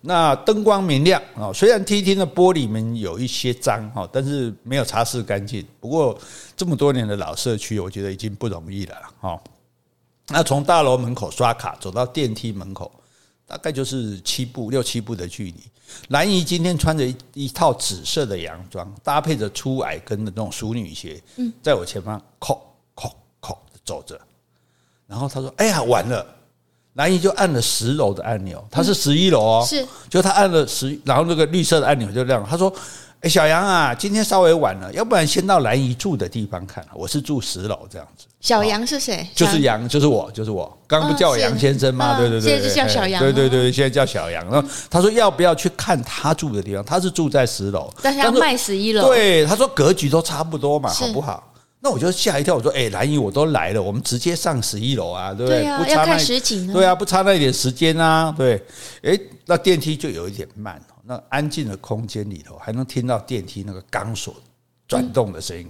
[0.00, 5.62] 那灯光明亮啊，虽然梯厅的玻璃门有一些脏哈，但是没有擦拭干净。
[5.78, 6.18] 不过
[6.56, 9.38] 这么多年的老社区，我觉得已经不容易了哈。
[10.28, 12.90] 那从大楼门口刷卡走到电梯门口，
[13.46, 15.60] 大概就是七步六七步的距离。
[16.08, 21.22] 兰姨今天穿着一一套紫色的洋装，搭配着粗矮跟的那种淑女鞋，
[21.62, 22.58] 在我前方，叩
[22.94, 24.20] 叩叩走着。
[25.06, 26.26] 然后他说：“哎呀，完了！”
[26.94, 32.44] 兰姨就按了十楼的按钮，他是十一楼哦，是，就他按了十，然后那个绿色的按钮就亮。
[32.44, 32.74] 他说。
[33.20, 36.86] 哎，小杨啊，今天稍微晚了，要不然先到兰姨住的地方看。
[36.92, 38.26] 我是住十楼这样子。
[38.44, 39.26] 小杨是谁？
[39.34, 40.70] 就是杨，就是我，就是我。
[40.86, 42.18] 刚刚不叫我杨先生吗？
[42.18, 43.22] 对对对，现在就叫小杨。
[43.22, 44.44] 对对对，现在叫小杨。
[44.50, 46.84] 然后他说要不要去看他住的地方？
[46.84, 49.06] 他是住在十楼，但是要卖十一楼。
[49.06, 51.54] 对，他说格局都差不多嘛，好不好？
[51.80, 55.64] 那我就吓一跳，我说哎，兰姨我都来了，我们直接上十一楼啊，对不对？
[55.78, 56.70] 不差那实景。
[56.70, 58.62] 对啊，不差那一点时间啊，对。
[59.04, 60.78] 哎，那电梯就有一点慢。
[61.02, 64.34] 那安静的空间里头，还能听到电梯那个钢索
[64.86, 65.66] 转动的声音，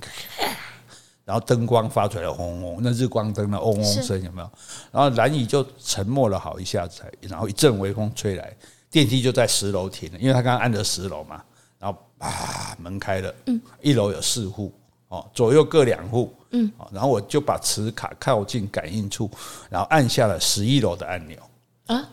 [1.24, 4.50] 然后灯光发出来的轰轰，那日光灯的嗡嗡声有没有？
[4.92, 8.54] 然后蓝宇就沉默了好一下子，然后一阵微风吹来，
[8.90, 11.42] 电梯就在十楼停了，因为他刚刚按着十楼嘛，
[11.78, 13.34] 然后啊门开了，
[13.80, 14.72] 一楼有四户
[15.08, 19.30] 哦，左右各两户，嗯，然后我就把磁卡靠近感应处，
[19.70, 21.38] 然后按下了十一楼的按钮。
[21.86, 22.08] 啊。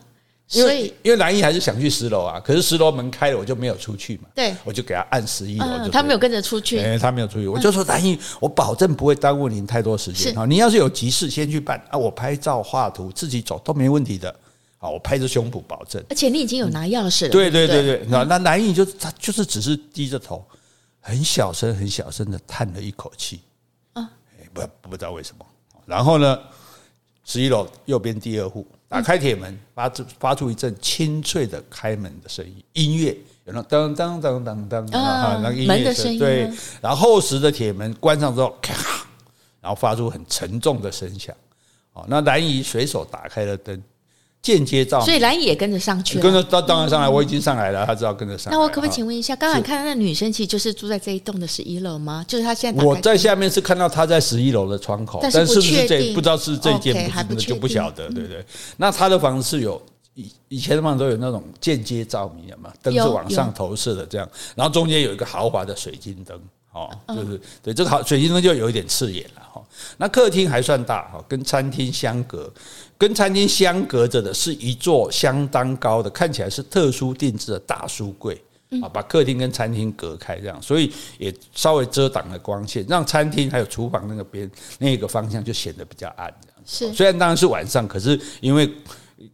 [0.54, 4.24] 因为因为兰屿还是想去十楼啊，可是十楼门开了，我就没有出去嘛。
[4.36, 6.80] 对，我就给他按十一楼，他没有跟着出去。
[6.80, 10.38] 哎，他没有出去，我就说兰屿，我保证不会耽误您太多时间。
[10.38, 14.36] 啊，你要是有急事，先去办啊，我拍照画图自己走都没问题的。
[14.78, 16.04] 好，我拍着胸脯保证。
[16.10, 17.30] 而且你已经有拿钥匙了。
[17.30, 20.44] 对对对对，那兰屿就他就是只是低着头，
[21.00, 23.40] 很小声、很小声的叹了一口气。
[23.94, 24.10] 啊，
[24.52, 25.46] 不不知道为什么。
[25.86, 26.40] 然后呢，
[27.24, 36.52] 十一楼右边第二户打开铁门，发出发出一阵清脆的开门的声音，音乐有那当当当当当啊，那个音乐声对。
[36.82, 39.08] 然后厚实的铁门关上之后，咔，
[39.62, 41.34] 然后发出很沉重的声响。
[41.94, 43.82] 哦，那兰姨随手打开了灯。
[44.42, 46.24] 间接照明，所以兰姨也跟着上去了。
[46.24, 48.58] 跟着当当然上来，我已经上来了，他知道跟着上来。
[48.58, 52.26] 那我可不可以请问一下，刚才看到那女生，其实就是住在这一栋的十一楼吗？
[52.28, 58.44] 就是她现在我在下面是看到她在十一楼的窗口，但是不是这不知道是这间，不是就不晓得，对不对？
[58.78, 59.82] 那她的房子是有
[60.16, 66.40] 以以前的房子都有那种间接照明的嘛，灯是往上投射的这样，然后中间有一个豪华的水晶灯。
[66.74, 69.62] 哦，就是对这个好水晶灯就有一点刺眼了哈。
[69.98, 72.50] 那客厅还算大哈，跟餐厅相隔，
[73.02, 78.40] 跟餐厅相隔着的是一座相当高的，看起来是特殊定制的大书柜
[78.80, 86.32] 啊，把客厅跟餐厅隔开这样，所以也稍微遮挡了光线，让餐厅还有厨房那个边那个方向就显得比较暗。
[86.64, 88.72] 是，虽然当然是晚上，可是因为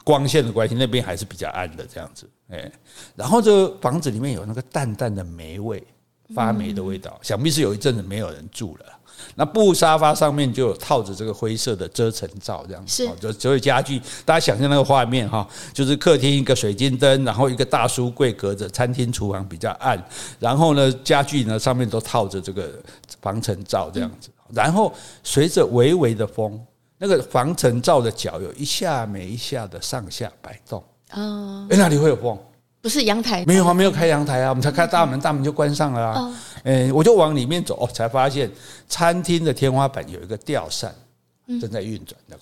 [0.01, 2.25] 光线的关系，那边还是比较暗的这样子。
[2.47, 2.71] 哎，
[3.17, 5.83] 然后这个房子里面有那个淡淡的霉味。
[6.33, 8.85] 发霉的味道，想必是有一阵子没有人住了。
[9.33, 20.01] 那布沙发上面就有套着这个灰色的遮尘罩，这样子，就所有家具，大家想象那个画面哈，就是客厅一个水晶灯，然后一个大书柜隔着餐厅厨房比较暗，
[20.39, 22.71] 然后呢家具呢上面都套着这个
[23.19, 26.59] 防尘罩这样子，然后随着微微的风，
[26.99, 30.83] 那个防尘罩的角有一下没一下的上下摆动。
[31.13, 32.37] 哦，哎，那里会有风？
[32.87, 36.33] 不是阳台，没有啊，没有开阳台啊，我们才开大门，大门就关上了啊。
[36.63, 38.49] 嗯，我就往里面走，才发现
[38.87, 40.95] 餐厅的天花板有一个吊扇
[41.59, 42.37] 正在运转的，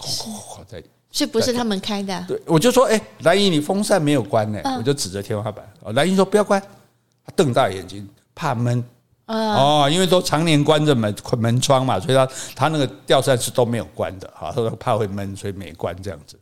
[0.67, 0.83] 在。
[1.09, 2.23] 所以不是他们开的。
[2.27, 4.61] 对，我就说，哎，兰姨，你风扇没有关呢？
[4.77, 5.67] 我就指着天花板。
[5.95, 6.61] 兰姨说不要关，
[7.35, 8.85] 瞪大眼睛，怕闷。
[9.25, 16.39] 哦，因为都常年关着门门窗嘛，所以他他那个吊扇是都没有关的，哈，他说怕会闷，所以没关这样子。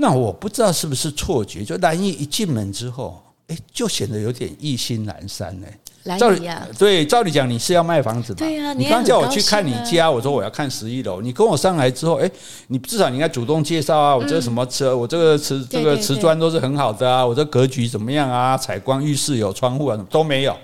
[0.00, 5.66] 那我不知道是不是错觉，就兰姨一进门之后，哎，就显得有点意兴阑珊呢。
[6.18, 8.38] 照理对，照理讲你是要卖房子嘛？
[8.38, 11.20] 对呀，你刚叫我去看你家，我说我要看十一楼。
[11.20, 12.30] 你跟我上来之后，哎，
[12.68, 18.56] 你至少你应该主动介绍啊，我这什么瓷，我这个瓷这个瓷砖都是很好的啊，我这格局怎么样啊？
[18.56, 20.56] 采光、浴室有窗户啊，都没有。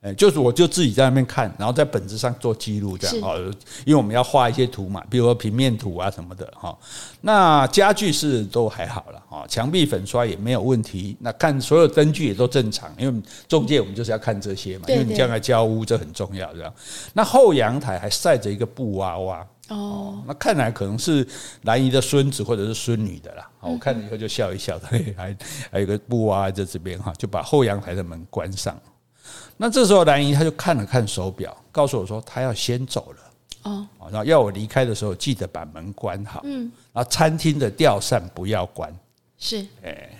[0.00, 3.36] 哎，就是我就自己在那边看，然后在本子上做记录，这样哈，
[3.84, 6.78] 因为我们要画一些图嘛，比如说平面图啊什么的哈。
[7.20, 11.16] 那家具是都还好了哈，墙壁粉刷也没有问题。
[11.18, 16.72] 那看所有灯具也都正常，因为中介我们就是要看这些嘛，因为你将来交屋这很重要，这样。
[17.12, 21.26] 那后阳台还晒着一个布娃娃哦，那看来可能是
[21.62, 23.50] 兰姨的孙子或者是孙女的啦。
[23.60, 24.78] 我看了以后就笑一笑，
[25.16, 25.36] 还
[25.72, 28.80] 还有个布娃娃在这边哈，就把后阳台的门关上。
[29.56, 33.18] 那这时候兰姨她就看了看手表，告诉我说她要先走了
[33.64, 38.94] 哦，然后要我离开的时候记得把门关好，嗯，然后餐厅的吊扇不要关，
[39.36, 40.10] 是，哎，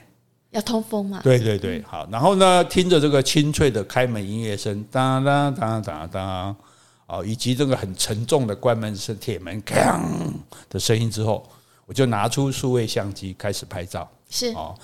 [0.50, 6.56] 要通风嘛，对对对，好，然后呢，听着这个清脆的开门音乐声，当当当当当，
[7.06, 10.00] 哦，以及这个很沉重的关门声，铁门锵
[10.68, 11.48] 的声音之后，
[11.86, 14.48] 我就拿出数位相机开始拍照，是。
[14.52, 14.74] 哦，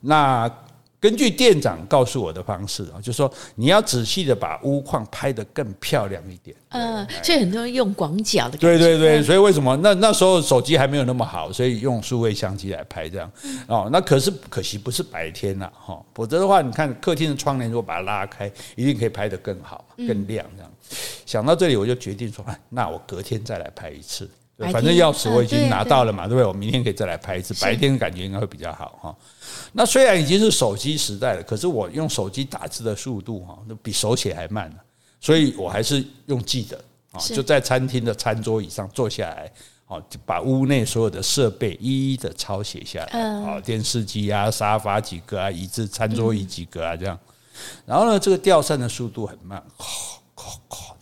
[0.00, 0.48] 那。
[1.04, 6.56] 根据店长告诉我的方式啊，就是说你要仔细的把屋况拍得更漂亮一点。
[6.70, 8.56] 嗯，所以很多人用广角的。
[8.56, 13.30] 对对对，所以为什么那那时候手机还没有那么好，所以用数位相机来拍这样。
[13.66, 20.72] 哦，那可是可惜不是白天呐，哈，否则的话，你看客厅的窗帘如果把它拉开，一定可以拍得更好、更亮这样。
[21.26, 24.26] 想到这里，我就决定说，那我隔天再来拍一次。
[24.72, 26.46] 反正钥匙我已经拿到了嘛，对不对？
[26.46, 29.16] 我明天可以再来拍一次，白天感觉应该会比较好哈。
[29.76, 34.72] 那虽然已经是手机时代了，可是我用手机打字的速度哈，那比手写还慢，
[35.20, 36.78] 所以我还是用记的
[37.10, 39.52] 啊，就在餐厅的餐桌椅上坐下来，
[40.08, 47.18] 就把屋内所有的设备一一的抄写下来啊，电视机啊、沙发几个啊、椅子、餐桌椅几个啊这样。
[47.84, 49.62] 然后呢，这个吊扇的速度很慢。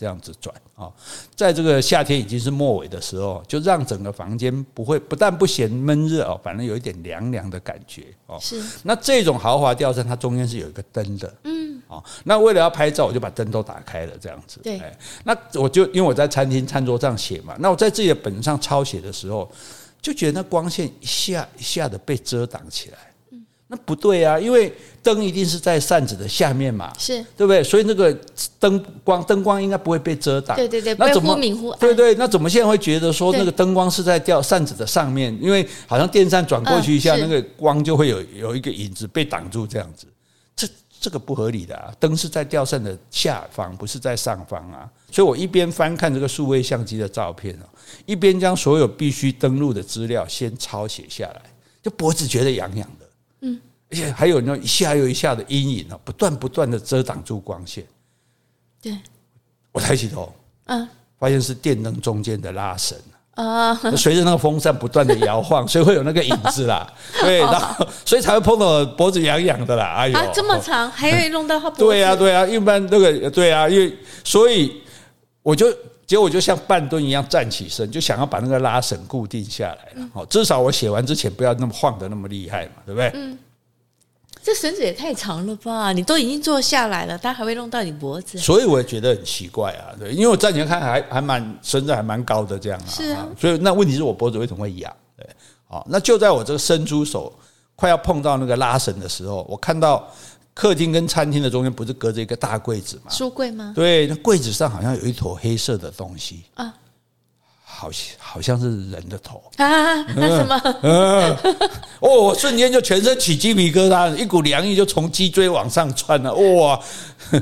[0.03, 0.91] 这样子转啊，
[1.37, 8.37] 在这个夏天已经是末尾的时候，就让整个房间不会不但不嫌闷热哦，反正有一点凉凉的感觉哦。
[8.41, 8.61] 是。
[8.83, 11.33] 那这种豪华吊扇，它中间是有一个灯的。
[11.45, 11.81] 嗯。
[11.87, 14.59] 哦，那为了要拍照，我就把灯都打开了，这样子。
[14.65, 14.83] 对。
[15.23, 19.49] 那我就因为我在餐厅餐桌上写嘛，那我在自己的本上抄写的时候，
[20.01, 22.99] 就觉得那光线一下一下的被遮挡起来。
[23.72, 24.70] 那不对啊，因为
[25.02, 27.64] 灯一定是在扇子的下面嘛，是对不对？
[27.64, 28.14] 所以那个
[28.61, 30.54] 灯光灯光应该不会被遮挡。
[30.54, 31.80] 对对对，那怎么忽明忽暗？
[31.80, 35.35] 对对，那怎么现在会觉得说那个灯光是在吊扇子的上面？
[35.40, 40.06] 因为好像电扇转过去一下，那个光就会有有一个影子被挡住这样子。
[40.54, 40.68] 这
[41.00, 44.87] 这个不合理的啊，灯是在吊扇的下方，不是在上方啊。
[45.11, 47.64] 所以我一边翻看这个数位相机的照片啊，
[48.04, 51.42] 一边将所有必须登录的资料先抄写下来，
[51.82, 52.87] 就脖子觉得痒痒
[53.92, 57.87] 而且还有那一下又一下的阴影啊，不断不断的遮挡住光线。
[58.81, 58.96] 对，
[59.70, 62.98] 我抬起头，嗯，发现是电灯中间的拉绳。
[63.35, 63.74] 啊！
[63.96, 66.87] 随着那个风扇不断的摇晃，所以会有那个影子啦。
[67.22, 69.94] 对，然后所以才会碰到脖子痒痒的啦。
[69.96, 71.83] 哎呦，啊，这么长，还会弄到他脖子？
[71.83, 74.83] 对呀，对呀，一般那个对啊，因为所以
[75.42, 75.72] 我就
[76.07, 80.09] 结果我就像半蹲一样站起身，就想要把那个拉绳固定下来了。
[80.12, 83.11] 好，至少我写完之前不要那么晃得那么厉害嘛，对不对？
[83.14, 83.38] 嗯。
[84.42, 85.92] 这绳子也太长了吧！
[85.92, 89.94] 你都已经坐下来了，它还会弄到你脖子，所以我也觉得很奇怪啊。
[89.98, 92.88] 对，因为我站起来看还还蛮身子还蛮高的这样啊。
[92.88, 94.92] 是啊，所以那问题是我脖子为什么会痒？
[95.16, 95.24] 对，
[95.68, 97.33] 好，那就在我这个伸出手
[97.76, 100.07] 快要碰到那个拉绳的时候，我看到
[100.55, 103.11] 客厅跟餐厅的中间不是隔着一个大柜子吗？
[103.11, 103.72] 书柜吗？
[103.74, 106.74] 对，那柜子上好像有一坨黑色的东西啊。
[107.83, 110.03] 好像好像是人的头啊？
[110.14, 110.61] 那什么？
[110.83, 111.37] 嗯，
[111.99, 116.33] 哦，我瞬间就全身起鸡皮疙瘩，一股凉意就从脊椎往上窜了。
[116.33, 116.81] 哇，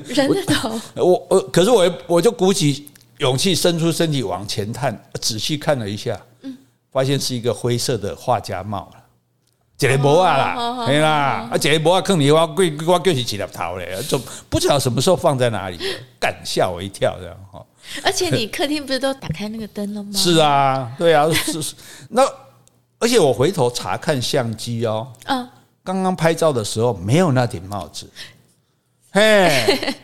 [0.06, 0.80] 人的头！
[0.96, 6.56] 我我可是我我就鼓起勇气伸出身体往前探，仔细看了一下，嗯，
[6.90, 9.02] 发现是一个灰色的画家帽了，
[9.78, 15.78] 一个帽啊啦，对啦，啊，一个帽啊，坑里我贵我就是一粒头嘞，就不知道什么时候放在哪里，
[16.18, 17.62] 干吓我一跳这样哈。
[18.02, 20.10] 而且你客厅不是都打开那个灯了吗？
[20.14, 21.74] 是啊，对啊，是是。
[22.10, 22.22] 那
[22.98, 25.48] 而且我回头查看相机哦，嗯，
[25.82, 28.08] 刚刚拍照的时候没有那顶帽子，
[29.12, 29.94] 嘿，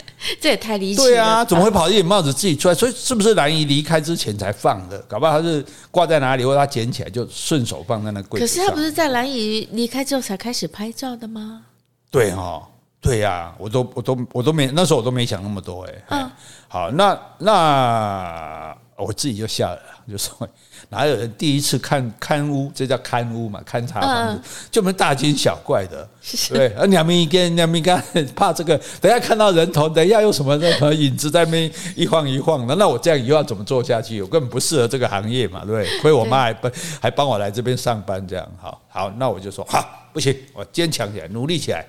[0.40, 1.06] 这也太离奇了。
[1.06, 2.74] 对啊，怎么会跑一顶帽子自己出来？
[2.74, 4.98] 所以是不是兰姨离开之前才放的？
[5.02, 8.46] 搞不好他是挂在哪里，或者他捡起来就顺手放在那柜子。
[8.46, 11.62] 可是他不是在兰姨离开之后才开始拍照的吗？
[12.10, 12.66] 对哦。
[13.00, 15.92] 对呀、啊，我都我都我都没那时候我都没想那么多哎。
[16.10, 16.30] 嗯，
[16.66, 20.48] 好，那那我自己就下来了， 就说
[20.88, 26.08] 哪有人第一次看看屋，这叫看屋嘛，勘察房子，就没大惊小怪的。
[26.48, 28.02] 对，而两边一跟两边干，
[28.34, 34.20] 怕这个，等下看到人头，等下又什么什么影子在那边一晃一晃的，那我这样以后要怎么做下去？
[34.22, 35.86] 我根本不适合这个行业嘛，对不对？
[36.00, 41.86] 亏我妈还帮还帮我来这边上班，这样好好，那我就说好，不行，我坚强起来，努力起来。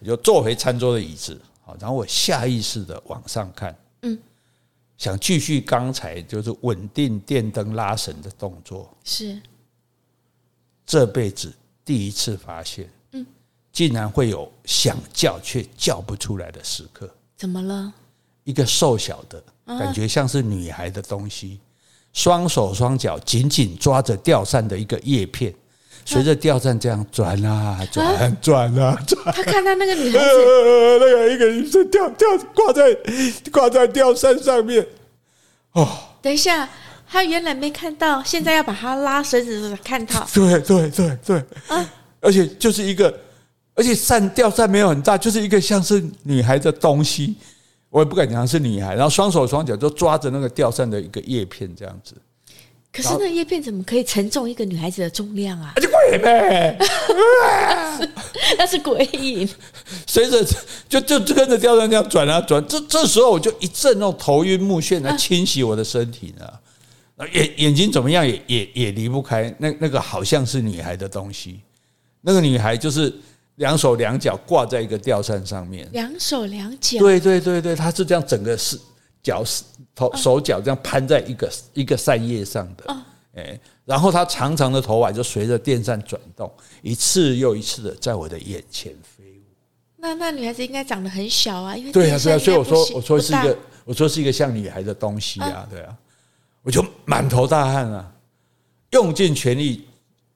[0.00, 4.18] 我就坐回餐桌的椅子，好，然后我下意识的往上看，嗯，
[4.98, 9.40] 想继续刚才就是稳定电灯拉绳的动作，是
[10.84, 11.52] 这辈子
[11.84, 13.24] 第一次发现，嗯，
[13.72, 17.08] 竟然会有想叫却叫不出来的时刻。
[17.36, 17.92] 怎么了？
[18.44, 21.58] 一个瘦小的感觉像是女孩的东西，
[22.12, 25.54] 双手双脚紧紧抓着吊扇的一个叶片。
[26.04, 30.28] 随着吊扇这样转啊转转啊转，他看到那个女孩子，
[31.00, 32.96] 那个一个女生吊吊挂在
[33.50, 34.86] 挂在吊扇上面。
[35.72, 35.88] 哦，
[36.20, 36.68] 等一下，
[37.10, 40.26] 他原来没看到，现在要把他拉绳子看到。
[40.32, 41.92] 对对对对，啊！
[42.20, 43.12] 而且就是一个，
[43.74, 47.34] 而且扇吊扇没有很大，就是一个像是女孩的东西，
[47.90, 48.94] 我也不敢讲是女孩。
[48.94, 52.14] 然后双手双脚都抓着那个吊扇的一个叶片，这样子。
[52.94, 55.72] 可是那叶片怎么可以承重一个女孩子的重量啊？
[55.74, 56.78] 那就鬼呗，
[58.56, 59.48] 那是鬼影。
[60.06, 60.44] 随着
[60.88, 66.48] 就就就跟着吊扇这样转啊转，这这时候我就一阵那种头晕目眩来侵袭我的身体呢。
[67.32, 71.60] 眼眼睛怎么样也也也离不开那那个好像是女孩的东西。
[72.20, 73.12] 那个女孩就是
[73.56, 77.00] 两手两脚挂在一个吊扇上面，两手两脚。
[77.00, 78.78] 对对对对，她是这样整个是
[79.20, 79.64] 脚是。
[79.94, 82.96] 头手脚这样攀在一个一个扇叶上的，
[83.34, 86.52] 哎，然后他长长的头发就随着电扇转动，
[86.82, 89.42] 一次又一次的在我的眼前飞舞。
[89.96, 95.96] 那那女孩子应该长得很小啊，因为对啊对啊，所以我说我说是一个我说是一个像女孩的东西啊，对啊，
[96.62, 98.12] 我就满头大汗啊，
[98.90, 99.86] 用尽全力，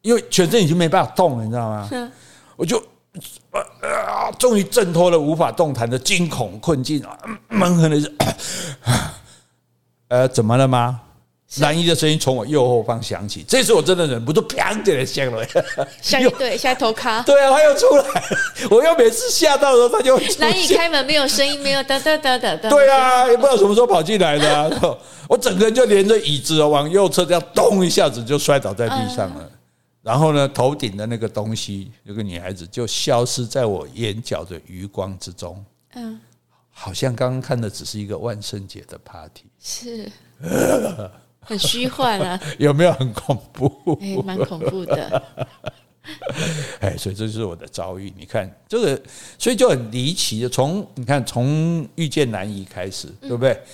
[0.02, 2.12] 因为全身已经没办法动了，你知道吗？
[2.56, 2.78] 我就
[3.50, 7.18] 啊，终于挣脱了无法动弹的惊恐困境啊，
[7.48, 8.14] 闷哼的是。
[10.08, 11.00] 呃，怎么了吗？
[11.60, 15.42] 兰姨的声音从我右后方响起，这次我真的忍不住，砰的响了，
[16.02, 17.22] 吓一对，吓头卡。
[17.22, 18.22] 对啊，他又出来，
[18.70, 22.68] 我又每次吓到的时候，他就难以开门没有声音，没有哒哒哒哒哒。
[22.68, 24.70] 对啊，也不知道什么时候跑进来的，啊，
[25.26, 29.50] 我整个人就连着椅子往右侧这样咚一下子就摔倒在地上了，
[30.02, 35.64] 然后呢，头顶的那个东西，有个女孩子就消失在我眼角的余光之中。
[35.94, 36.20] 嗯。
[36.80, 40.08] 好像刚刚看的只是一个万圣节的 party，是，
[41.42, 43.98] 很虚幻啊，有没有很恐怖？
[44.00, 45.22] 哎，蛮恐怖的。
[46.80, 48.12] 哎，所以这就是我的遭遇。
[48.16, 49.02] 你看这个，
[49.38, 53.52] 所以就很离奇的，从你看从遇见南怡开始，对不对？
[53.52, 53.66] 嗯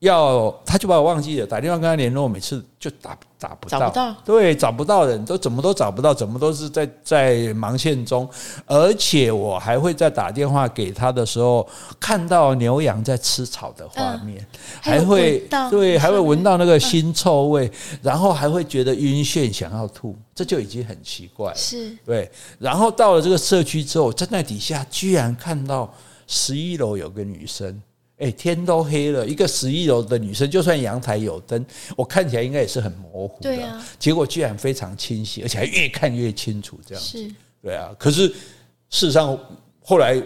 [0.00, 8.28] 要他就把我忘记了，打电话跟他联络，每次就打打不到，找不到，对，找不到人，都怎么都找不到，怎么都是在在忙线中，
[8.64, 11.68] 而且我还会在打电话给他的时候
[11.98, 14.46] 看到牛羊在吃草的画面，
[14.80, 17.68] 还会对，还会闻到那个腥臭味，
[18.00, 22.30] 然后还会觉得晕眩，想要吐，这就已经很奇怪了，是对。
[22.60, 25.92] 然后到了这个社区之后，站在底下居然看到
[26.28, 27.82] 十一楼有个女生。
[28.18, 31.64] 哎，天都黑了，一个十一楼的女生，就算阳台有灯，
[31.96, 33.50] 我看起来应该也是很模糊的。
[33.54, 37.18] 对啊，结果居然非常清晰，而且还越看越清楚，这样子。
[37.18, 37.94] 是，对啊。
[37.98, 39.38] 可是事实上，
[39.84, 40.20] 后来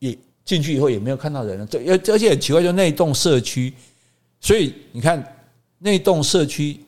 [0.00, 1.66] 也进去以后也没有看到人了。
[1.66, 3.72] 对，而且很奇怪，就那栋社区，
[4.40, 5.24] 所以你看
[5.78, 6.80] 那栋社区，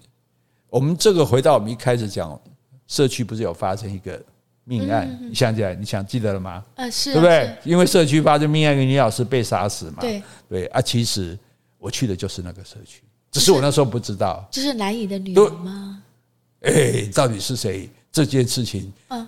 [0.68, 2.40] 我们这个回到我们一开始讲，
[2.88, 4.20] 社区不是有发生一个。
[4.68, 5.74] 命案，你想起来？
[5.74, 6.62] 你想记得了吗？
[6.76, 7.56] 啊，是，对不对？
[7.64, 9.96] 因为社区发生命案，一个女老师被杀死嘛。
[10.00, 11.36] 对对啊，其实
[11.78, 13.02] 我去的就是那个社区，
[13.32, 14.46] 只是我那时候不知道。
[14.50, 16.02] 就是南怡的女儿吗？
[16.60, 17.88] 哎，到底是谁？
[18.12, 19.26] 这件事情，嗯，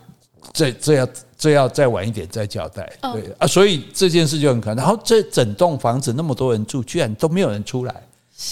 [0.52, 2.92] 这这要这要再晚一点再交代。
[3.00, 4.84] 对啊，所以这件事就很可能。
[4.84, 8.02] 然后这整栋房子那么多人住，居然都没有人出来。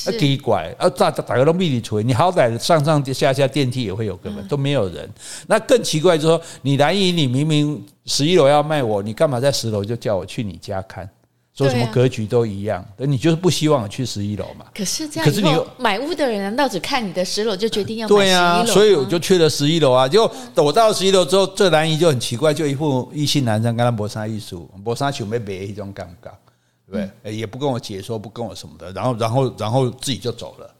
[0.07, 0.75] 啊，奇怪！
[0.79, 5.09] 啊，大大个都密里出，你好歹上上下下电梯也会有个门，都没有人。
[5.47, 11.09] 那更奇怪，就是说你南怡，你明明十一楼要卖我，你干嘛在十楼就叫我去你家看？
[11.57, 14.67] 说什么格局都一样，你就是不希望我去十一楼嘛？
[14.73, 18.65] 可是这样，可是你买屋的人难道只看你的十楼就决定要买对啊？
[18.65, 20.07] 所以我就去了十一楼啊。
[20.07, 26.31] 结果我到十一楼之后，这南怡就很奇怪，就一副异性男生跟他搏杀艺术，搏杀球没别一种尴尬。
[26.91, 30.75] 对，也不跟我解说，不跟我什么的，然后，然后，然后自己就走了。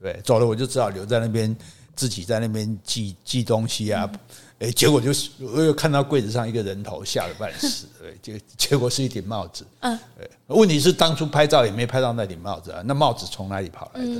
[0.00, 1.56] 对，走了我就只好留在那边，
[1.96, 4.10] 自己在那边寄寄东西啊。
[4.58, 7.86] 哎，结果就是我又看到柜子上一个人头，吓得半死。
[7.98, 9.66] 对，结结果是一顶帽子。
[9.80, 14.14] 嗯，对，问题是当初拍照也没拍到那顶帽子啊，那帽子从哪里跑来的？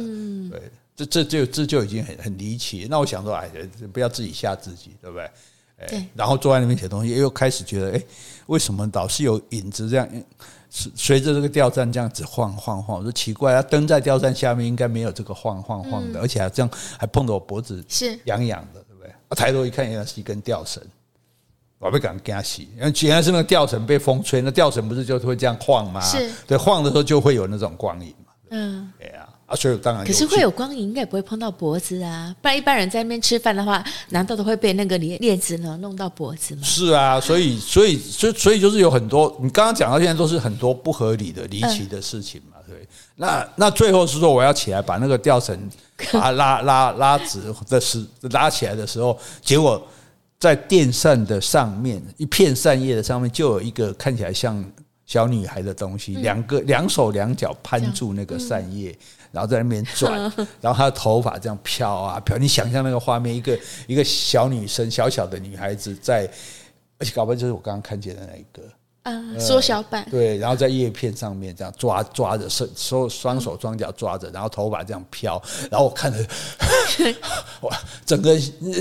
[0.51, 2.87] 对，这这就这就已经很很离奇。
[2.91, 3.51] 那我想说，哎，
[3.93, 5.31] 不要自己吓自己，对不对？
[5.77, 8.03] 哎，然后坐在那边写东西，又开始觉得，哎，
[8.47, 10.09] 为什么老是有影子这样？
[10.77, 19.13] 随着这个吊扇这样子晃晃晃，我说奇怪，啊灯在吊扇下面应该没有这个晃晃晃的，而且还这样还碰到我脖子，是痒痒的，对不对？
[19.29, 20.83] 我抬头一看，原来是一根吊绳，
[21.79, 26.01] 我被敢给他洗，因为原来是那个吊绳被风吹，那吊绳不是就会这样晃吗？
[26.01, 28.33] 是，对，晃的时候就会有那种光影嘛。
[28.51, 29.24] 嗯，对呀。
[29.47, 32.35] 啊，所以当然，可是会有光影，应该也不会碰到脖子啊。
[32.41, 36.63] 不然一般人在那边吃饭的话，难道都会被那个链链子呢弄到脖子吗？
[36.65, 42.57] 是啊，所以所以所以所以就是有很多，你刚刚讲到现在都是很多不合理的、离奇的事情嘛。
[42.67, 45.55] 对，那那最后是说我要起来把那个吊绳
[46.13, 49.87] 啊 拉拉拉直的时拉起来的时候，结果
[50.41, 54.65] 在电扇的上面一片扇叶的上面就有一个看起来像
[55.05, 58.97] 小女孩的东西，两个两手两脚攀住那个扇叶。
[59.35, 60.13] 然后在那边转，
[60.61, 63.59] 然后她的头发这样飘啊飘，你想象那个画面，一个
[63.89, 66.31] 一个小女生，小小的女孩子在，
[67.01, 68.63] 而且搞不好就是我刚刚看见的那一个，
[69.03, 76.25] 嗯，缩小版，对，然后在叶片上面这样抓抓着，手手双手双脚抓着，然后头发这样飘，然后我看着，
[77.63, 77.77] 哇，
[78.07, 78.39] 整个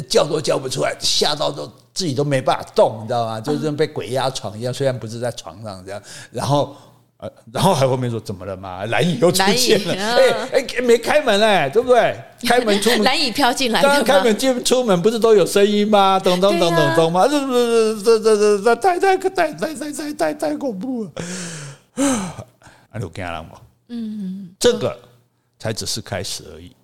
[0.08, 3.42] 叫都叫不出来，吓到都自己都没办法动，你知道吗？
[3.42, 6.00] 就是被鬼压床一样，虽然不是在床上这样，
[6.32, 6.76] 然后。
[7.52, 8.84] 然后还后面说怎么了嘛？
[8.92, 12.16] 南怡又出现了，哎哎，没开门哎，对不对？
[12.48, 16.20] 开门出门， 南怡飘进来，刚刚开门进出门不是都有声音吗？
[16.20, 17.28] 咚咚咚咚咚吗？
[17.28, 17.40] 这
[18.02, 21.12] 这这这这太太太太太太太太恐怖了！
[21.96, 23.50] 啊，你有惊了吗？
[23.90, 24.98] 嗯，这个
[25.60, 26.76] 才只是开始而已。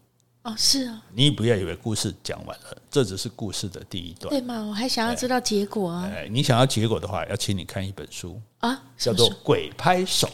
[0.44, 4.66] 哦，是啊，你不要以为故事讲完了，这只是故事的第一段，对吗？
[4.68, 6.10] 我还想要知道结果啊！
[6.14, 10.28] 哎，你想要结果的话，要请你看一本书啊，叫做《鬼拍手》。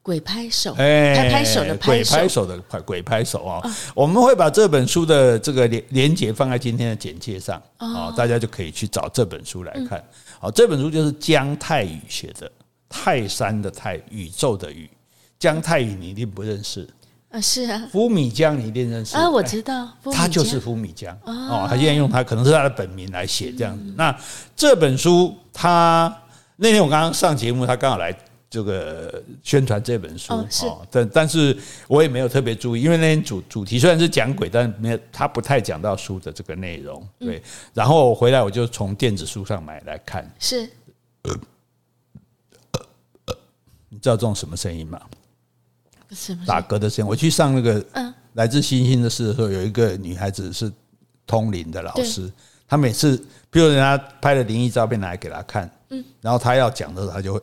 [0.00, 3.76] 鬼拍手，哎，拍拍手的拍手，鬼拍手的拍鬼拍手啊！
[3.94, 10.02] 我们会把这本书的这个连连接放在今天的简介上啊，大家就可以去找这本书来看。
[10.40, 12.50] 好，这本书就是姜泰宇写的，
[12.88, 14.88] 泰山的泰，宇宙的宇，
[15.38, 16.88] 姜泰宇你一定不认识。
[17.30, 23.92] 啊，是啊，福米江你一定认识啊，我知道，他就是福米江哦，他现在用他可能是他的本名来写这样子。
[23.96, 24.18] 那
[24.56, 26.10] 这本书，他
[26.56, 28.16] 那天我刚刚上节目，他刚好来
[28.48, 31.54] 这个宣传这本书哦，但但是
[31.86, 37.06] 我也没有特别注意，因为那天主主题虽然是讲鬼，但没有他不太讲到书的这个内容。
[37.18, 37.42] 对，
[37.74, 40.26] 然后我回来我就从电子书上买来看。
[40.38, 40.62] 是，
[43.90, 44.98] 你知道这种什么声音吗？
[46.46, 47.08] 打嗝的声音。
[47.08, 47.84] 我去上那个
[48.34, 50.70] 来自星星的事的时候，有一个女孩子是
[51.26, 52.30] 通灵的老师，
[52.66, 53.16] 她每次，
[53.50, 57.40] 比如人家拍了灵异照片拿来给她看，嗯，然后她要讲的时候，她就会。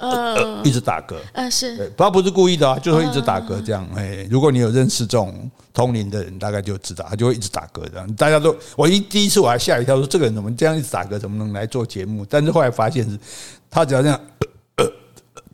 [0.00, 3.88] 呃，呃一直打嗝，呃，是，对，他不是故意的啊，就会一直打嗝这样。
[3.94, 8.14] 哎，如果你有认识这种通灵的人，大概就知道，他就会一直打嗝这样。
[8.16, 12.26] 大家都，我一第一次我还吓一跳，说这个人怎么这样一直打嗝，怎么能来做节目？
[12.28, 13.16] 但是后来发现是，
[13.70, 14.20] 他只要这样，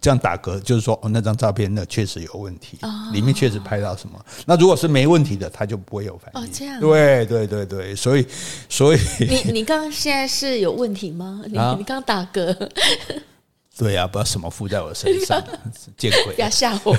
[0.09, 2.79] 这样打嗝，就是说，哦，那张照片那确实有问题，
[3.13, 4.19] 里面确实拍到什么。
[4.47, 6.41] 那如果是没问题的，他就不会有反应。
[6.41, 8.27] 哦，这样，对对对对，所以
[8.71, 11.43] 所以，你你刚刚现在是有问题吗？
[11.45, 12.57] 你你刚打嗝。
[13.77, 15.45] 对呀、啊，不知道什么附在我身上，
[15.99, 16.35] 见鬼！
[16.35, 16.97] 不要吓我。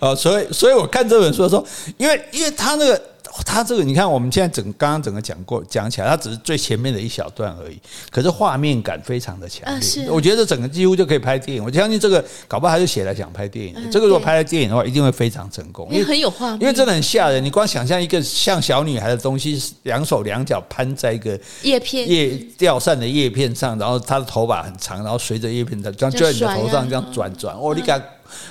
[0.00, 1.66] 哦，所以，所以我看这本书的时候，
[1.98, 2.98] 因为，因为他那个。
[3.44, 7.78] 他这个你看，我们现在整刚刚整个讲过讲起来，他只是最前面的一小段而已。
[8.10, 11.64] 可是画面感非常的强烈，是我觉得整个几乎就可以拍电影。
[11.64, 13.74] 我相信这个搞不好他就写来想拍电影。
[13.90, 17.44] 这个如果拍了电影的话，一定会非常成功，因为很有画面，因为真的很吓人。
[17.44, 27.56] 你光想象一个像小女孩的东西，两手两脚攀在一个叶片叶吊扇的叶片上，然后她的头发很长，然后随着叶片在这样就在你的头上这样转转。
[27.56, 28.02] 哦，你敢？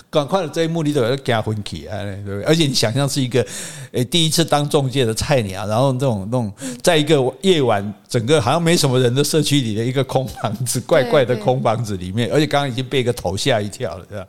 [0.09, 2.43] 赶快的这一幕你都要加分起来，对不对？
[2.43, 3.45] 而且你想象是一个
[3.91, 6.51] 诶第一次当中介的菜鸟，然后这种那种
[6.82, 14.28] 在一个夜晚，整个好像没什么人的社区里的一个空房子，怪怪的空房子里面，而且刚刚已经被一个头吓一跳了，这样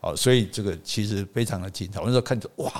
[0.00, 2.00] 哦，所以这个其实非常的精彩。
[2.00, 2.72] 我那时候看着哇，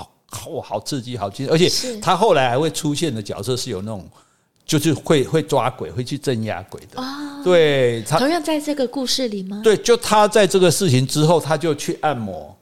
[0.49, 1.69] 哇，好刺激，好精彩，而且
[1.99, 4.07] 他后来还会出现的角色是有那种。
[4.71, 7.01] 就是会会抓鬼，会去镇压鬼的。
[7.01, 9.59] 哦，对，他同样在这个故事里吗？
[9.61, 12.55] 对，就他在这个事情之后，他就去按摩，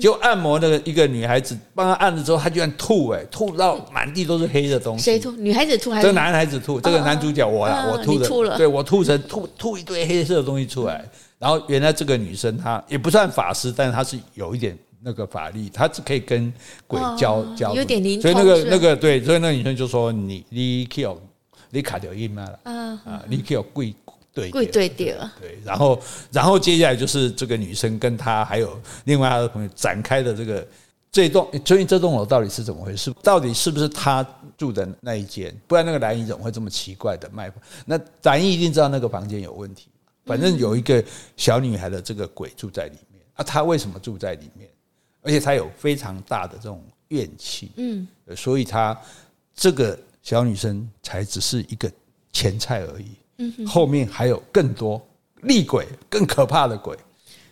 [0.00, 5.04] 就按摩那个一个女孩子，帮他按了之后，他居然吐，哎，吐到满地都是黑的东西。
[5.04, 5.30] 谁吐？
[5.32, 6.02] 女孩子吐还是？
[6.02, 11.08] 这个男孩子吐，这个男主角我呀，我吐的，吐了，对我吐成吐吐一堆黑色的东西出来。
[11.38, 16.52] 然后原来这个女生她也不算法师，但是她是有一点那个法力，她只可以跟
[16.86, 18.20] 鬼交交，有点灵。
[18.20, 21.16] 所以那个那个对，所以那个女生就说你你 kill。
[21.74, 23.24] 你卡掉音嘛了啊！
[23.26, 23.92] 你可以有跪
[24.32, 25.16] 对跪对对，
[25.64, 26.00] 然后
[26.30, 30.64] 然后接下来就是这个女生跟她还有另外她的朋友展开的这个
[31.10, 33.12] 这栋，究竟这栋楼到底是怎么回事？
[33.24, 34.24] 到底是不是她
[34.56, 35.52] 住的那一间？
[35.66, 37.52] 不然那个兰姨怎么会这么奇怪的卖？
[37.84, 39.88] 那兰姨一定知道那个房间有问题。
[40.24, 41.04] 反正有一个
[41.36, 44.70] 小女孩的这个鬼住在里面啊，她为什么住在里面？
[45.22, 48.06] 而且她有非常大的这种怨气，嗯，
[48.36, 48.96] 所以她
[49.56, 49.98] 这个。
[50.24, 51.88] 小女生才只是一个
[52.32, 55.00] 前菜而已，后面还有更多
[55.42, 56.96] 厉鬼、更可怕的鬼。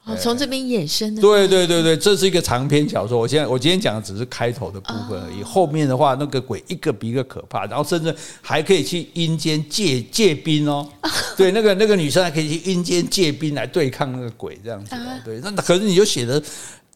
[0.05, 1.21] 哦，从这边衍生的。
[1.21, 3.19] 对对对对，这是一个长篇小说。
[3.19, 10.89] 我现在我今天讲的只是开头的部分而已，后面的话那个鬼一个比一个可怕，然后甚至还可以去阴间借借兵哦。
[11.37, 14.97] 对，那个那个女生还可以去阴间借兵来对抗那个鬼，这样子。
[15.25, 16.43] 对，那可是你就写的，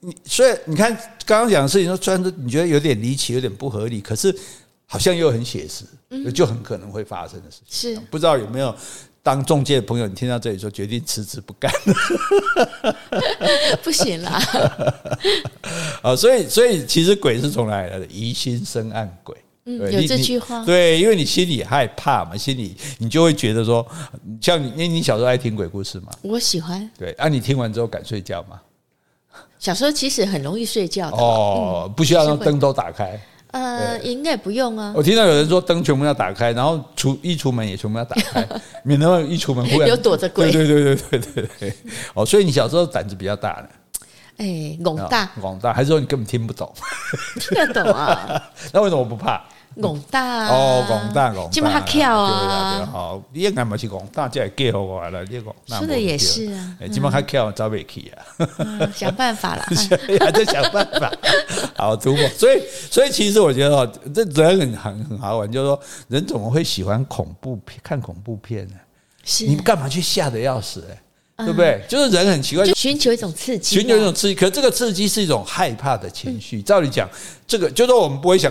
[0.01, 0.93] 你所以你看
[1.25, 4.35] 刚刚讲的事情，说虽然你觉得有点离奇，有点不合理，可是。
[4.87, 5.85] 好像又很写实，
[6.33, 7.95] 就很可能会发生的事情。
[7.95, 8.75] 是不知道有没有
[9.23, 12.97] 当中介的朋友，你听到这里说决定辞职不干了？
[13.83, 14.41] 不行啦！
[16.03, 18.07] 啊，所以所以其实鬼是从哪里来的？
[18.07, 19.37] 疑心生暗鬼。
[19.65, 20.65] 嗯，有这句话。
[20.65, 23.85] 对，因为你心里害怕嘛，心里你就会觉得说，
[24.41, 26.13] 像你，因为你小时候爱听鬼故事嘛。
[26.23, 26.89] 我喜欢。
[26.97, 28.61] 对，啊，你听完之后敢睡觉吗？
[29.59, 31.17] 小时候其实很容易睡觉的。
[31.17, 33.21] 哦，不需要让灯都打开。
[33.59, 34.93] 呃，应该不用啊。
[34.97, 38.47] 我听到有人说灯全部要打开，然后出一出门也全部要打开，
[38.85, 40.51] 免得一出门忽然有躲着鬼。
[40.51, 41.77] 对对对对对对对。
[42.15, 43.69] 哦，所以你小时候胆子比较大呢？
[44.39, 46.71] 哎，广大，广大，还是说你根本听不懂？
[47.41, 48.43] 听得懂啊？
[48.73, 49.43] 那为什么我不怕？
[49.81, 52.89] 广大哦，广大广大，这么还跳啊？
[52.91, 56.77] 好，你应该嘛是广大，这也给我了，这个说的也是啊。
[56.81, 58.89] 哎，这么还跳，找不起啊？
[58.95, 59.67] 想办法了，
[60.21, 61.13] 还在想办法。
[61.77, 62.29] 好，突破。
[62.31, 67.79] 所以，所以其实我觉得哦，这人很很很好玩，就是说，人怎么会喜欢恐怖片？
[67.83, 68.75] 看恐怖片呢？
[69.25, 70.83] 是你干嘛去吓得要死？
[71.37, 71.83] 哎，对不对？
[71.87, 74.35] 就是人很奇怪，就寻求一种刺激，寻求一种刺激。
[74.35, 76.63] 可这个刺激是一种害怕的情绪。
[76.63, 77.07] 照理讲，
[77.47, 78.51] 这个就是说我们不会想。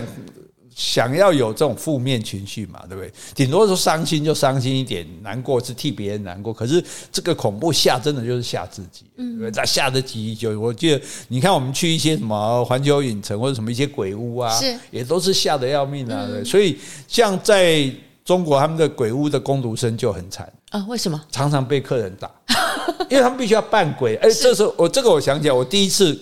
[0.76, 3.10] 想要有这种负面情绪嘛，对不对？
[3.34, 6.52] 顶多说伤心就伤心一点，难过是替别人难过。
[6.52, 9.50] 可是这个恐怖吓真的就是吓自己，对不对？
[9.50, 10.60] 在吓得几久？
[10.60, 14.52] 我记得你看我们去一些什么环球影城或者什么一些鬼屋啊，
[14.90, 16.26] 也都是吓得要命啊。
[16.26, 16.76] 对，所以
[17.08, 17.90] 像在
[18.22, 20.84] 中国，他们的鬼屋的工读生就很惨啊。
[20.88, 21.18] 为什么？
[21.30, 22.30] 常常被客人打，
[23.08, 24.16] 因为他们必须要扮鬼。
[24.16, 26.20] 哎，这时候我这个我想起来，我第一次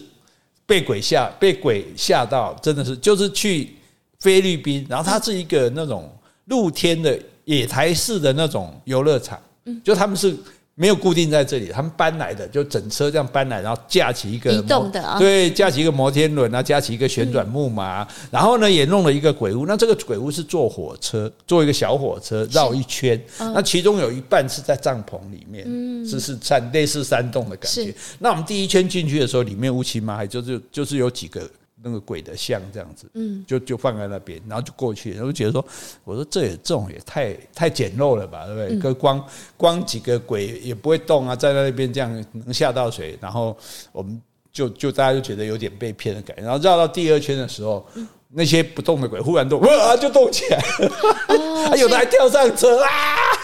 [0.65, 3.75] 被鬼吓，被鬼吓到，真的是就是去。
[4.25, 6.11] 菲律宾，然后它是一个那种
[6.47, 7.15] 露天的
[7.45, 9.39] 野台式的那种游乐场，
[9.85, 10.35] 就他们是
[10.75, 19.67] 没有固定在这里，他们搬来的，就整车这样搬来，然后架起一个移动的啊，对，架起一个摩天轮啊，架起一个旋转木马，嗯、然后呢也弄了一个鬼屋。
[19.67, 27.95] 那这个鬼屋是坐火车，坐一个小火车绕一圈，嗯、那其中有一半是在帐篷里面，嗯，是是山类似山洞的感觉。
[28.19, 31.47] 那我们第一圈进去的时候，里面乌漆嘛黑，就是就是有几个。
[31.85, 35.65] 那个鬼的像这样子，嗯，就就放在那边，然后就过去，然后觉得说，
[36.03, 38.79] 我说这也这种也太太简陋了吧，对不对？
[38.81, 39.27] 跟、嗯、光
[39.57, 43.19] 光几个鬼也不会动啊，在那边这样能吓到谁？
[43.21, 43.55] 然后
[43.93, 44.19] 我们
[44.51, 46.43] 就就大家就觉得有点被骗的感觉。
[46.43, 50.91] 然后绕到第二圈的时候，嗯、那些不动的鬼忽然动，哇，就动起来了，
[51.29, 52.89] 哦、 有的还跳上车啊！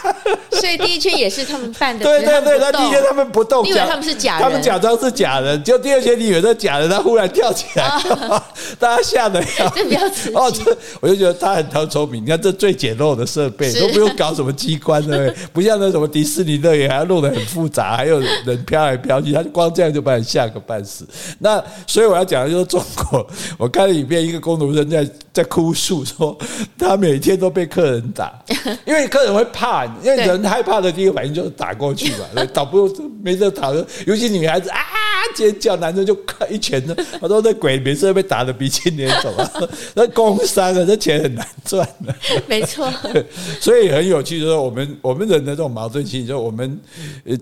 [0.53, 7.90] 所以第一圈也是他们办的，对对对，那第一圈他们不动，因为他们是假人，他们假装是假人，就第二圈你以为是假人，他忽然跳起来，
[8.78, 10.34] 大家吓得要， 这比较刺激。
[10.36, 21.07] 哦，这我就觉得他很超聪明，你看这最简陋的设备都不用搞什么机关，的不像那什么迪士尼乐园还要弄得很复杂，还有人飘来飘去，他就光这样就把你吓个半死。
[21.38, 23.26] 那所以我要讲的就是中国，
[23.59, 26.36] 我看了影片，一个工读生在在哭诉说，
[26.78, 28.32] 他每天都被客人打，
[28.84, 32.88] 因为客人会怕，因为人害怕的第一个反应就是打过去嘛， 打不
[33.22, 34.78] 没得打的，尤其女孩子啊
[35.34, 36.16] 尖叫，男生就
[36.49, 36.95] 一拳的。
[37.20, 39.51] 他说那鬼每次都被打得鼻青脸肿啊，
[39.95, 42.14] 那工伤啊，这钱很难赚的。
[42.47, 42.93] 没错，
[43.61, 46.78] 所以很有趣，就是我们我们人的这种矛盾心理，就是我们
[47.24, 47.36] 呃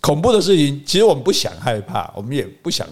[0.00, 2.86] 恐怖的事情，其实我们不想害怕，我们也不想。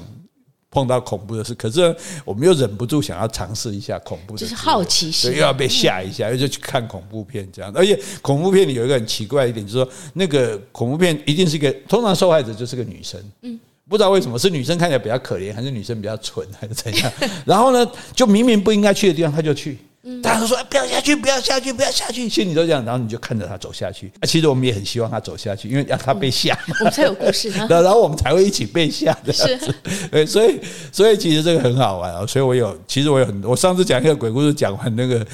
[0.72, 1.94] 碰到恐怖的事，可是
[2.24, 7.70] 我们又忍不住想要尝试一下恐怖的，就是好奇心，所以又要被吓一下，又就去看恐怖片这样。
[7.76, 17.12] 而且恐怖片里有一个很奇怪的一点，就是说那个恐怖片一定是一个通常受害者就是个女生，嗯，不知道为什么是女生看起来比较可怜，还是女生比较蠢，还是怎样？
[17.44, 19.76] 然后呢，就明明不应该去的地方，他就去。
[20.20, 24.12] 大家都说不要下去，不要下去，不要下去，心里都这样，然后你就看着他走下去。
[24.22, 27.48] 其实我们也很希望他走下去，因为让他被吓，我们才有故事。
[27.70, 29.32] 然后我们才会一起被吓的。
[29.32, 29.56] 是，
[30.10, 32.26] 对，所以所以其实这个很好玩啊。
[32.26, 33.52] 所以我有，其实我有很多。
[33.52, 35.24] 我上次讲一个鬼故事，讲完那个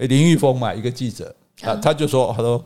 [0.00, 1.34] 林玉峰嘛，一个记者。
[1.60, 2.64] 他他就说：“他说，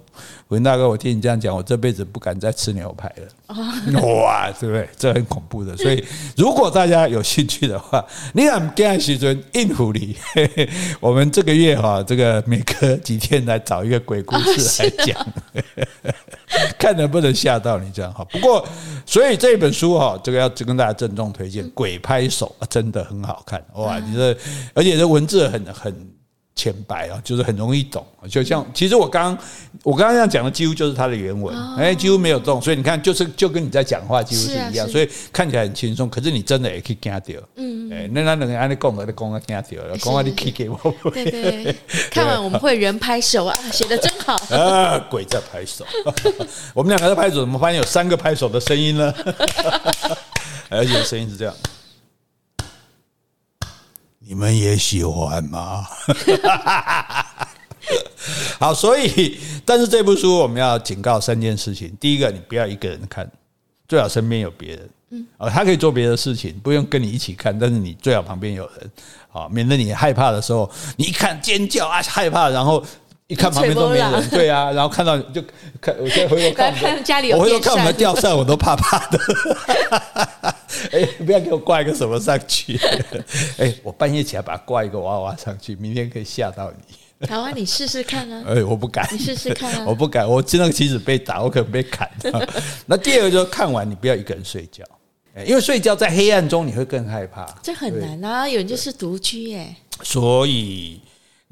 [0.49, 4.03] 文大哥，我听你这样讲，我这辈子不敢再吃牛排了。
[4.23, 4.87] 哇，对不对？
[4.99, 5.75] 这很恐怖的。
[5.79, 6.05] 所以，
[6.37, 10.15] 如果大家有兴趣的话， 你敢跟徐尊应付你？
[11.01, 15.27] 我们这个月哈，这个每隔几天来找一个鬼故事来讲，
[16.79, 18.23] 看能不能吓到你这样哈。
[18.31, 18.63] 不过，
[19.07, 23.99] 所以这本书哈，这个要跟大家郑重推荐，《鬼拍手》真的很好看哇！
[23.99, 24.37] 你这
[24.75, 26.13] 而且这文字很很。”
[26.63, 29.37] 浅白啊，就是很容易懂，就像其实我刚
[29.83, 40.79] 我刚刚这样讲的几乎就是它的原文，哎，几乎没有动，所以你看就是就跟你在讲话几乎是一样，所以看起来很轻松，可是你真的也可以惊掉，嗯，哎，那那两个按你讲的，你讲啊惊掉了，讲啊你可以给我，
[41.13, 41.77] 对对，
[42.13, 44.37] 看完我们会人拍手啊，写的真好。
[44.57, 45.85] 啊，鬼在拍手，
[46.75, 49.13] 我们两个在拍手，怎么发现有三个拍手的声音呢？
[50.69, 51.53] 而且声音是这样。
[54.27, 55.87] 你们也喜欢吗？
[58.59, 61.95] 好，所以，但是这部书我们要警告三件事情。
[62.01, 63.29] 第一个，你不要一个人看，
[63.89, 64.91] 最好身边有别人。
[65.11, 68.91] 嗯，他可以做别的事情，不用跟你一起看，但是你最好旁边有人，
[69.29, 72.83] 好，免得你害怕的时候，你一看尖叫啊，害怕，然后。
[73.29, 75.43] 一看旁边都没人，对啊，然后看到就
[75.81, 79.19] 看，我现在回头看，家里我回头看我们吊扇，我都怕怕的。
[80.93, 82.79] 哎， 不要给我挂一个什么上去！
[83.59, 87.27] 哎，我半夜起来把它挂一个娃娃上去，明天可以吓到你。
[87.29, 88.45] 好啊，你试试看啊！
[88.49, 89.85] 哎，我不敢，你试试看啊！
[89.87, 92.09] 我不敢，我知道棋子被打，我可能被砍。
[92.87, 94.85] 那第二个就是看完你不要一个人睡觉，
[95.47, 97.47] 因为睡觉在黑暗中你会更害怕。
[97.63, 99.75] 这很难啊，有人就是独居耶。
[100.03, 101.01] 所以。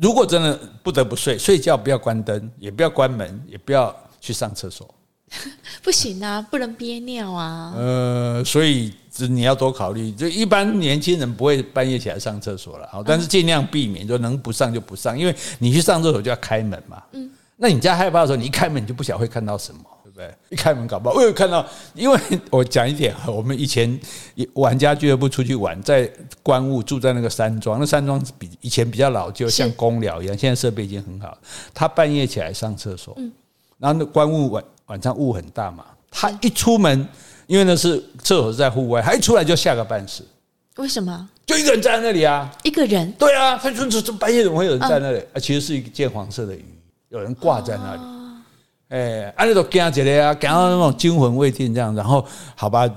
[0.03, 4.88] 如果真的不得不睡，睡觉不要关灯，也不要关门，也不要去上厕所。
[5.82, 7.74] 不行啊，不能憋尿啊。
[7.76, 8.95] 呃，所以
[9.26, 10.10] 你要多考虑。
[10.12, 17.02] 就一般年轻人不会半夜起来上厕所了，好，但是尽量避免，就能不上就不上，因为你去上厕所就要开门嘛。
[17.12, 19.80] 嗯，那你家害怕的时候，你一开门你就不晓得会看到什么。
[20.12, 21.64] 对，一开门搞不好，我有看到，
[21.94, 23.98] 因为我讲一点，我们以前
[24.52, 26.10] 玩家俱乐部出去玩，在
[26.42, 31.38] 关务住在那个山庄，那山庄比以前比较老旧，像公寮一样，现在设备已经很好。
[31.72, 33.16] 他半夜起来上厕所，
[33.78, 37.08] 然后那关务晚晚上雾很大嘛，他一出门，
[37.51, 40.22] 因为那是厕所是在户外，他一出来就吓个半死。
[40.76, 41.28] 为什么？
[41.44, 43.11] 就一个人站在那里啊，一个人？
[43.18, 45.18] 对啊，他说这这半夜怎么会有人在那里？
[45.32, 46.64] 啊，其实是一件黄色的鱼，
[47.09, 48.01] 有人挂在那里。
[48.90, 52.24] 哎，安利都惊起来啊，感到那种惊魂未定这样，然后
[52.55, 52.88] 好吧，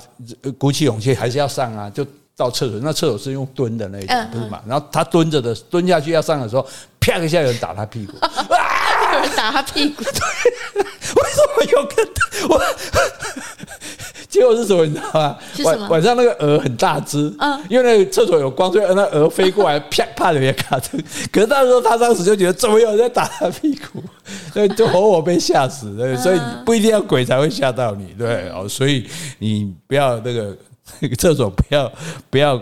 [0.59, 2.05] 鼓起勇气还是要上啊，就
[2.37, 2.79] 到厕所。
[2.79, 4.61] 那厕所是用蹲的那种，不是嘛？
[4.67, 6.63] 然后他蹲着的，蹲下去要上的时候，
[6.99, 12.07] 啪一下有人打他屁股， 有人打他屁股， 为什么有个
[12.49, 12.61] 我？
[14.41, 14.85] 后是什么？
[14.85, 15.37] 你知道吗？
[15.65, 20.97] 晚晚上那个蛾很大只，嗯，因为那个厕所有光，所以那蛾飞过来，啪啪的也卡住。
[21.31, 24.01] 可是那时候他当时就觉得怎么有人在打他屁股，
[24.53, 25.95] 所以就活活被吓死。
[25.95, 28.67] 对，所以不一定要鬼才会吓到你，对哦。
[28.67, 29.05] 所以
[29.39, 30.55] 你不要那个
[30.99, 31.91] 那个 厕所不要
[32.29, 32.57] 不要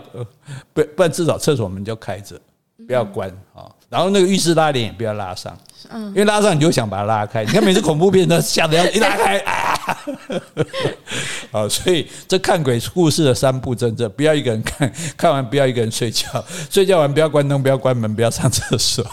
[0.72, 2.36] 不不然至少厕所门就开着，
[2.86, 3.64] 不要关啊。
[3.88, 5.56] 然后那个浴室拉链也不要拉上。
[5.90, 9.76] 嗯，因为拉上你就想把它拉开，你看每次恐怖片都吓得要一拉开啊，
[11.50, 16.26] 好，所以这看鬼故事的三步真正不要一个人看， 看完不要一个人睡觉，
[16.70, 19.04] 睡觉完不要关灯，不要关门，不要上厕所，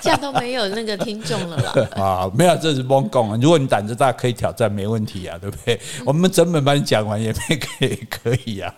[0.00, 2.02] 这样都没有那个听众了啦。
[2.02, 3.38] 啊，没有，这是蒙讲啊。
[3.40, 5.80] 如果你胆子大，可以挑战，没问题啊，对不对？
[6.04, 8.74] 我们整本帮你讲完也没可以可以啊。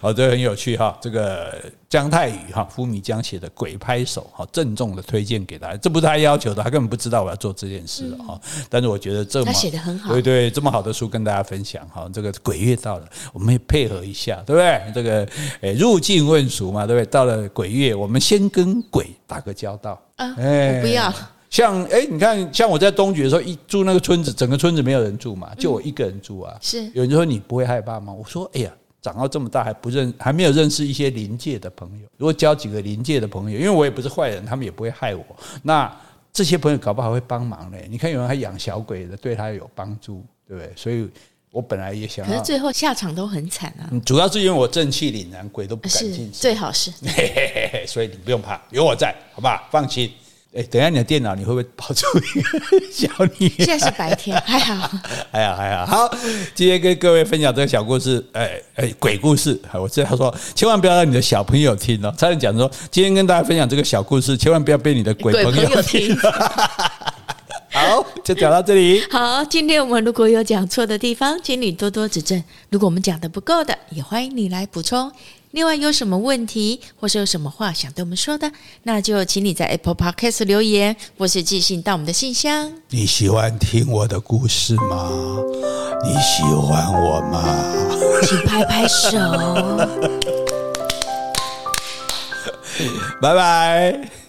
[0.00, 1.54] 好，这很有趣哈，这个
[1.88, 6.62] 姜太宇哈，夫米江写的《鬼拍手》哈，郑重的推荐给大家，这不是他要求的。
[6.62, 12.08] 他根本不知道我要做这件事哈，但是我觉得这么他写的很好，对对，这么好的书跟大家分享哈。
[12.12, 14.92] 这个鬼月到了，我们也配合一下，对不对？
[14.94, 15.26] 这个
[15.60, 17.06] 诶，入境问俗嘛，对不对？
[17.10, 20.34] 到了鬼月，我们先跟鬼打个交道啊！
[20.38, 21.12] 哎，我不要。
[21.50, 26.56] 像诶，你看，像我在东局的时候，一住那个村子，整个村子没有人住嘛，就我一个人住啊。
[26.60, 28.12] 是有人说你不会害怕吗？
[28.12, 28.70] 我说，哎呀，
[29.02, 32.06] 长到这么大还不认，还没有认识一些灵界的朋友。
[32.16, 35.24] 如果交几个灵界的朋友，因为我也不是坏人，他们也不会害我。
[35.64, 35.92] 那
[36.32, 40.72] 这些朋友搞不好会帮忙嘞，你看有人还养小鬼的，对他有帮助，对不对？
[40.74, 41.08] 所以
[41.52, 43.86] 我本来也想，可是最后下场都很惨啊。
[44.04, 46.26] 主要是因为我正气凛然，鬼都不敢进去。
[46.32, 49.68] 最好是， 嘿嘿嘿，所以你不用怕，有我在，好不好？
[49.70, 50.10] 放心。
[50.52, 52.50] 哎，等一下你的电脑你会不会跑出一个
[52.90, 53.48] 小女？
[53.50, 54.90] 现在是白天，还好，
[55.30, 55.86] 还好，还好。
[55.86, 56.18] 好，
[56.56, 59.56] 今天跟各位分享这个小故事，哎哎，鬼故事。
[59.72, 62.12] 我知道说，千万不要让你的小朋友听哦。
[62.18, 66.18] 差点讲说，今天跟大家分享这个小故事，千万不要被你的鬼朋友听。
[67.72, 69.00] 好，就讲到这里。
[69.10, 72.42] 好，今天我们如果有讲错的地方，请你多多指正。
[72.68, 75.10] 如果我们讲的不够的，也欢迎你来补充。
[75.52, 78.50] 另外，有什么问题，或是有什么话想对我们说的，
[78.84, 82.72] 那就请你在 Apple Podcast 留言，或是寄信到我们的信箱。
[82.88, 85.10] 你喜欢听我的故事吗？
[86.04, 87.42] 你喜欢我吗？
[88.22, 89.18] 请拍拍手。
[93.20, 94.19] 拜拜。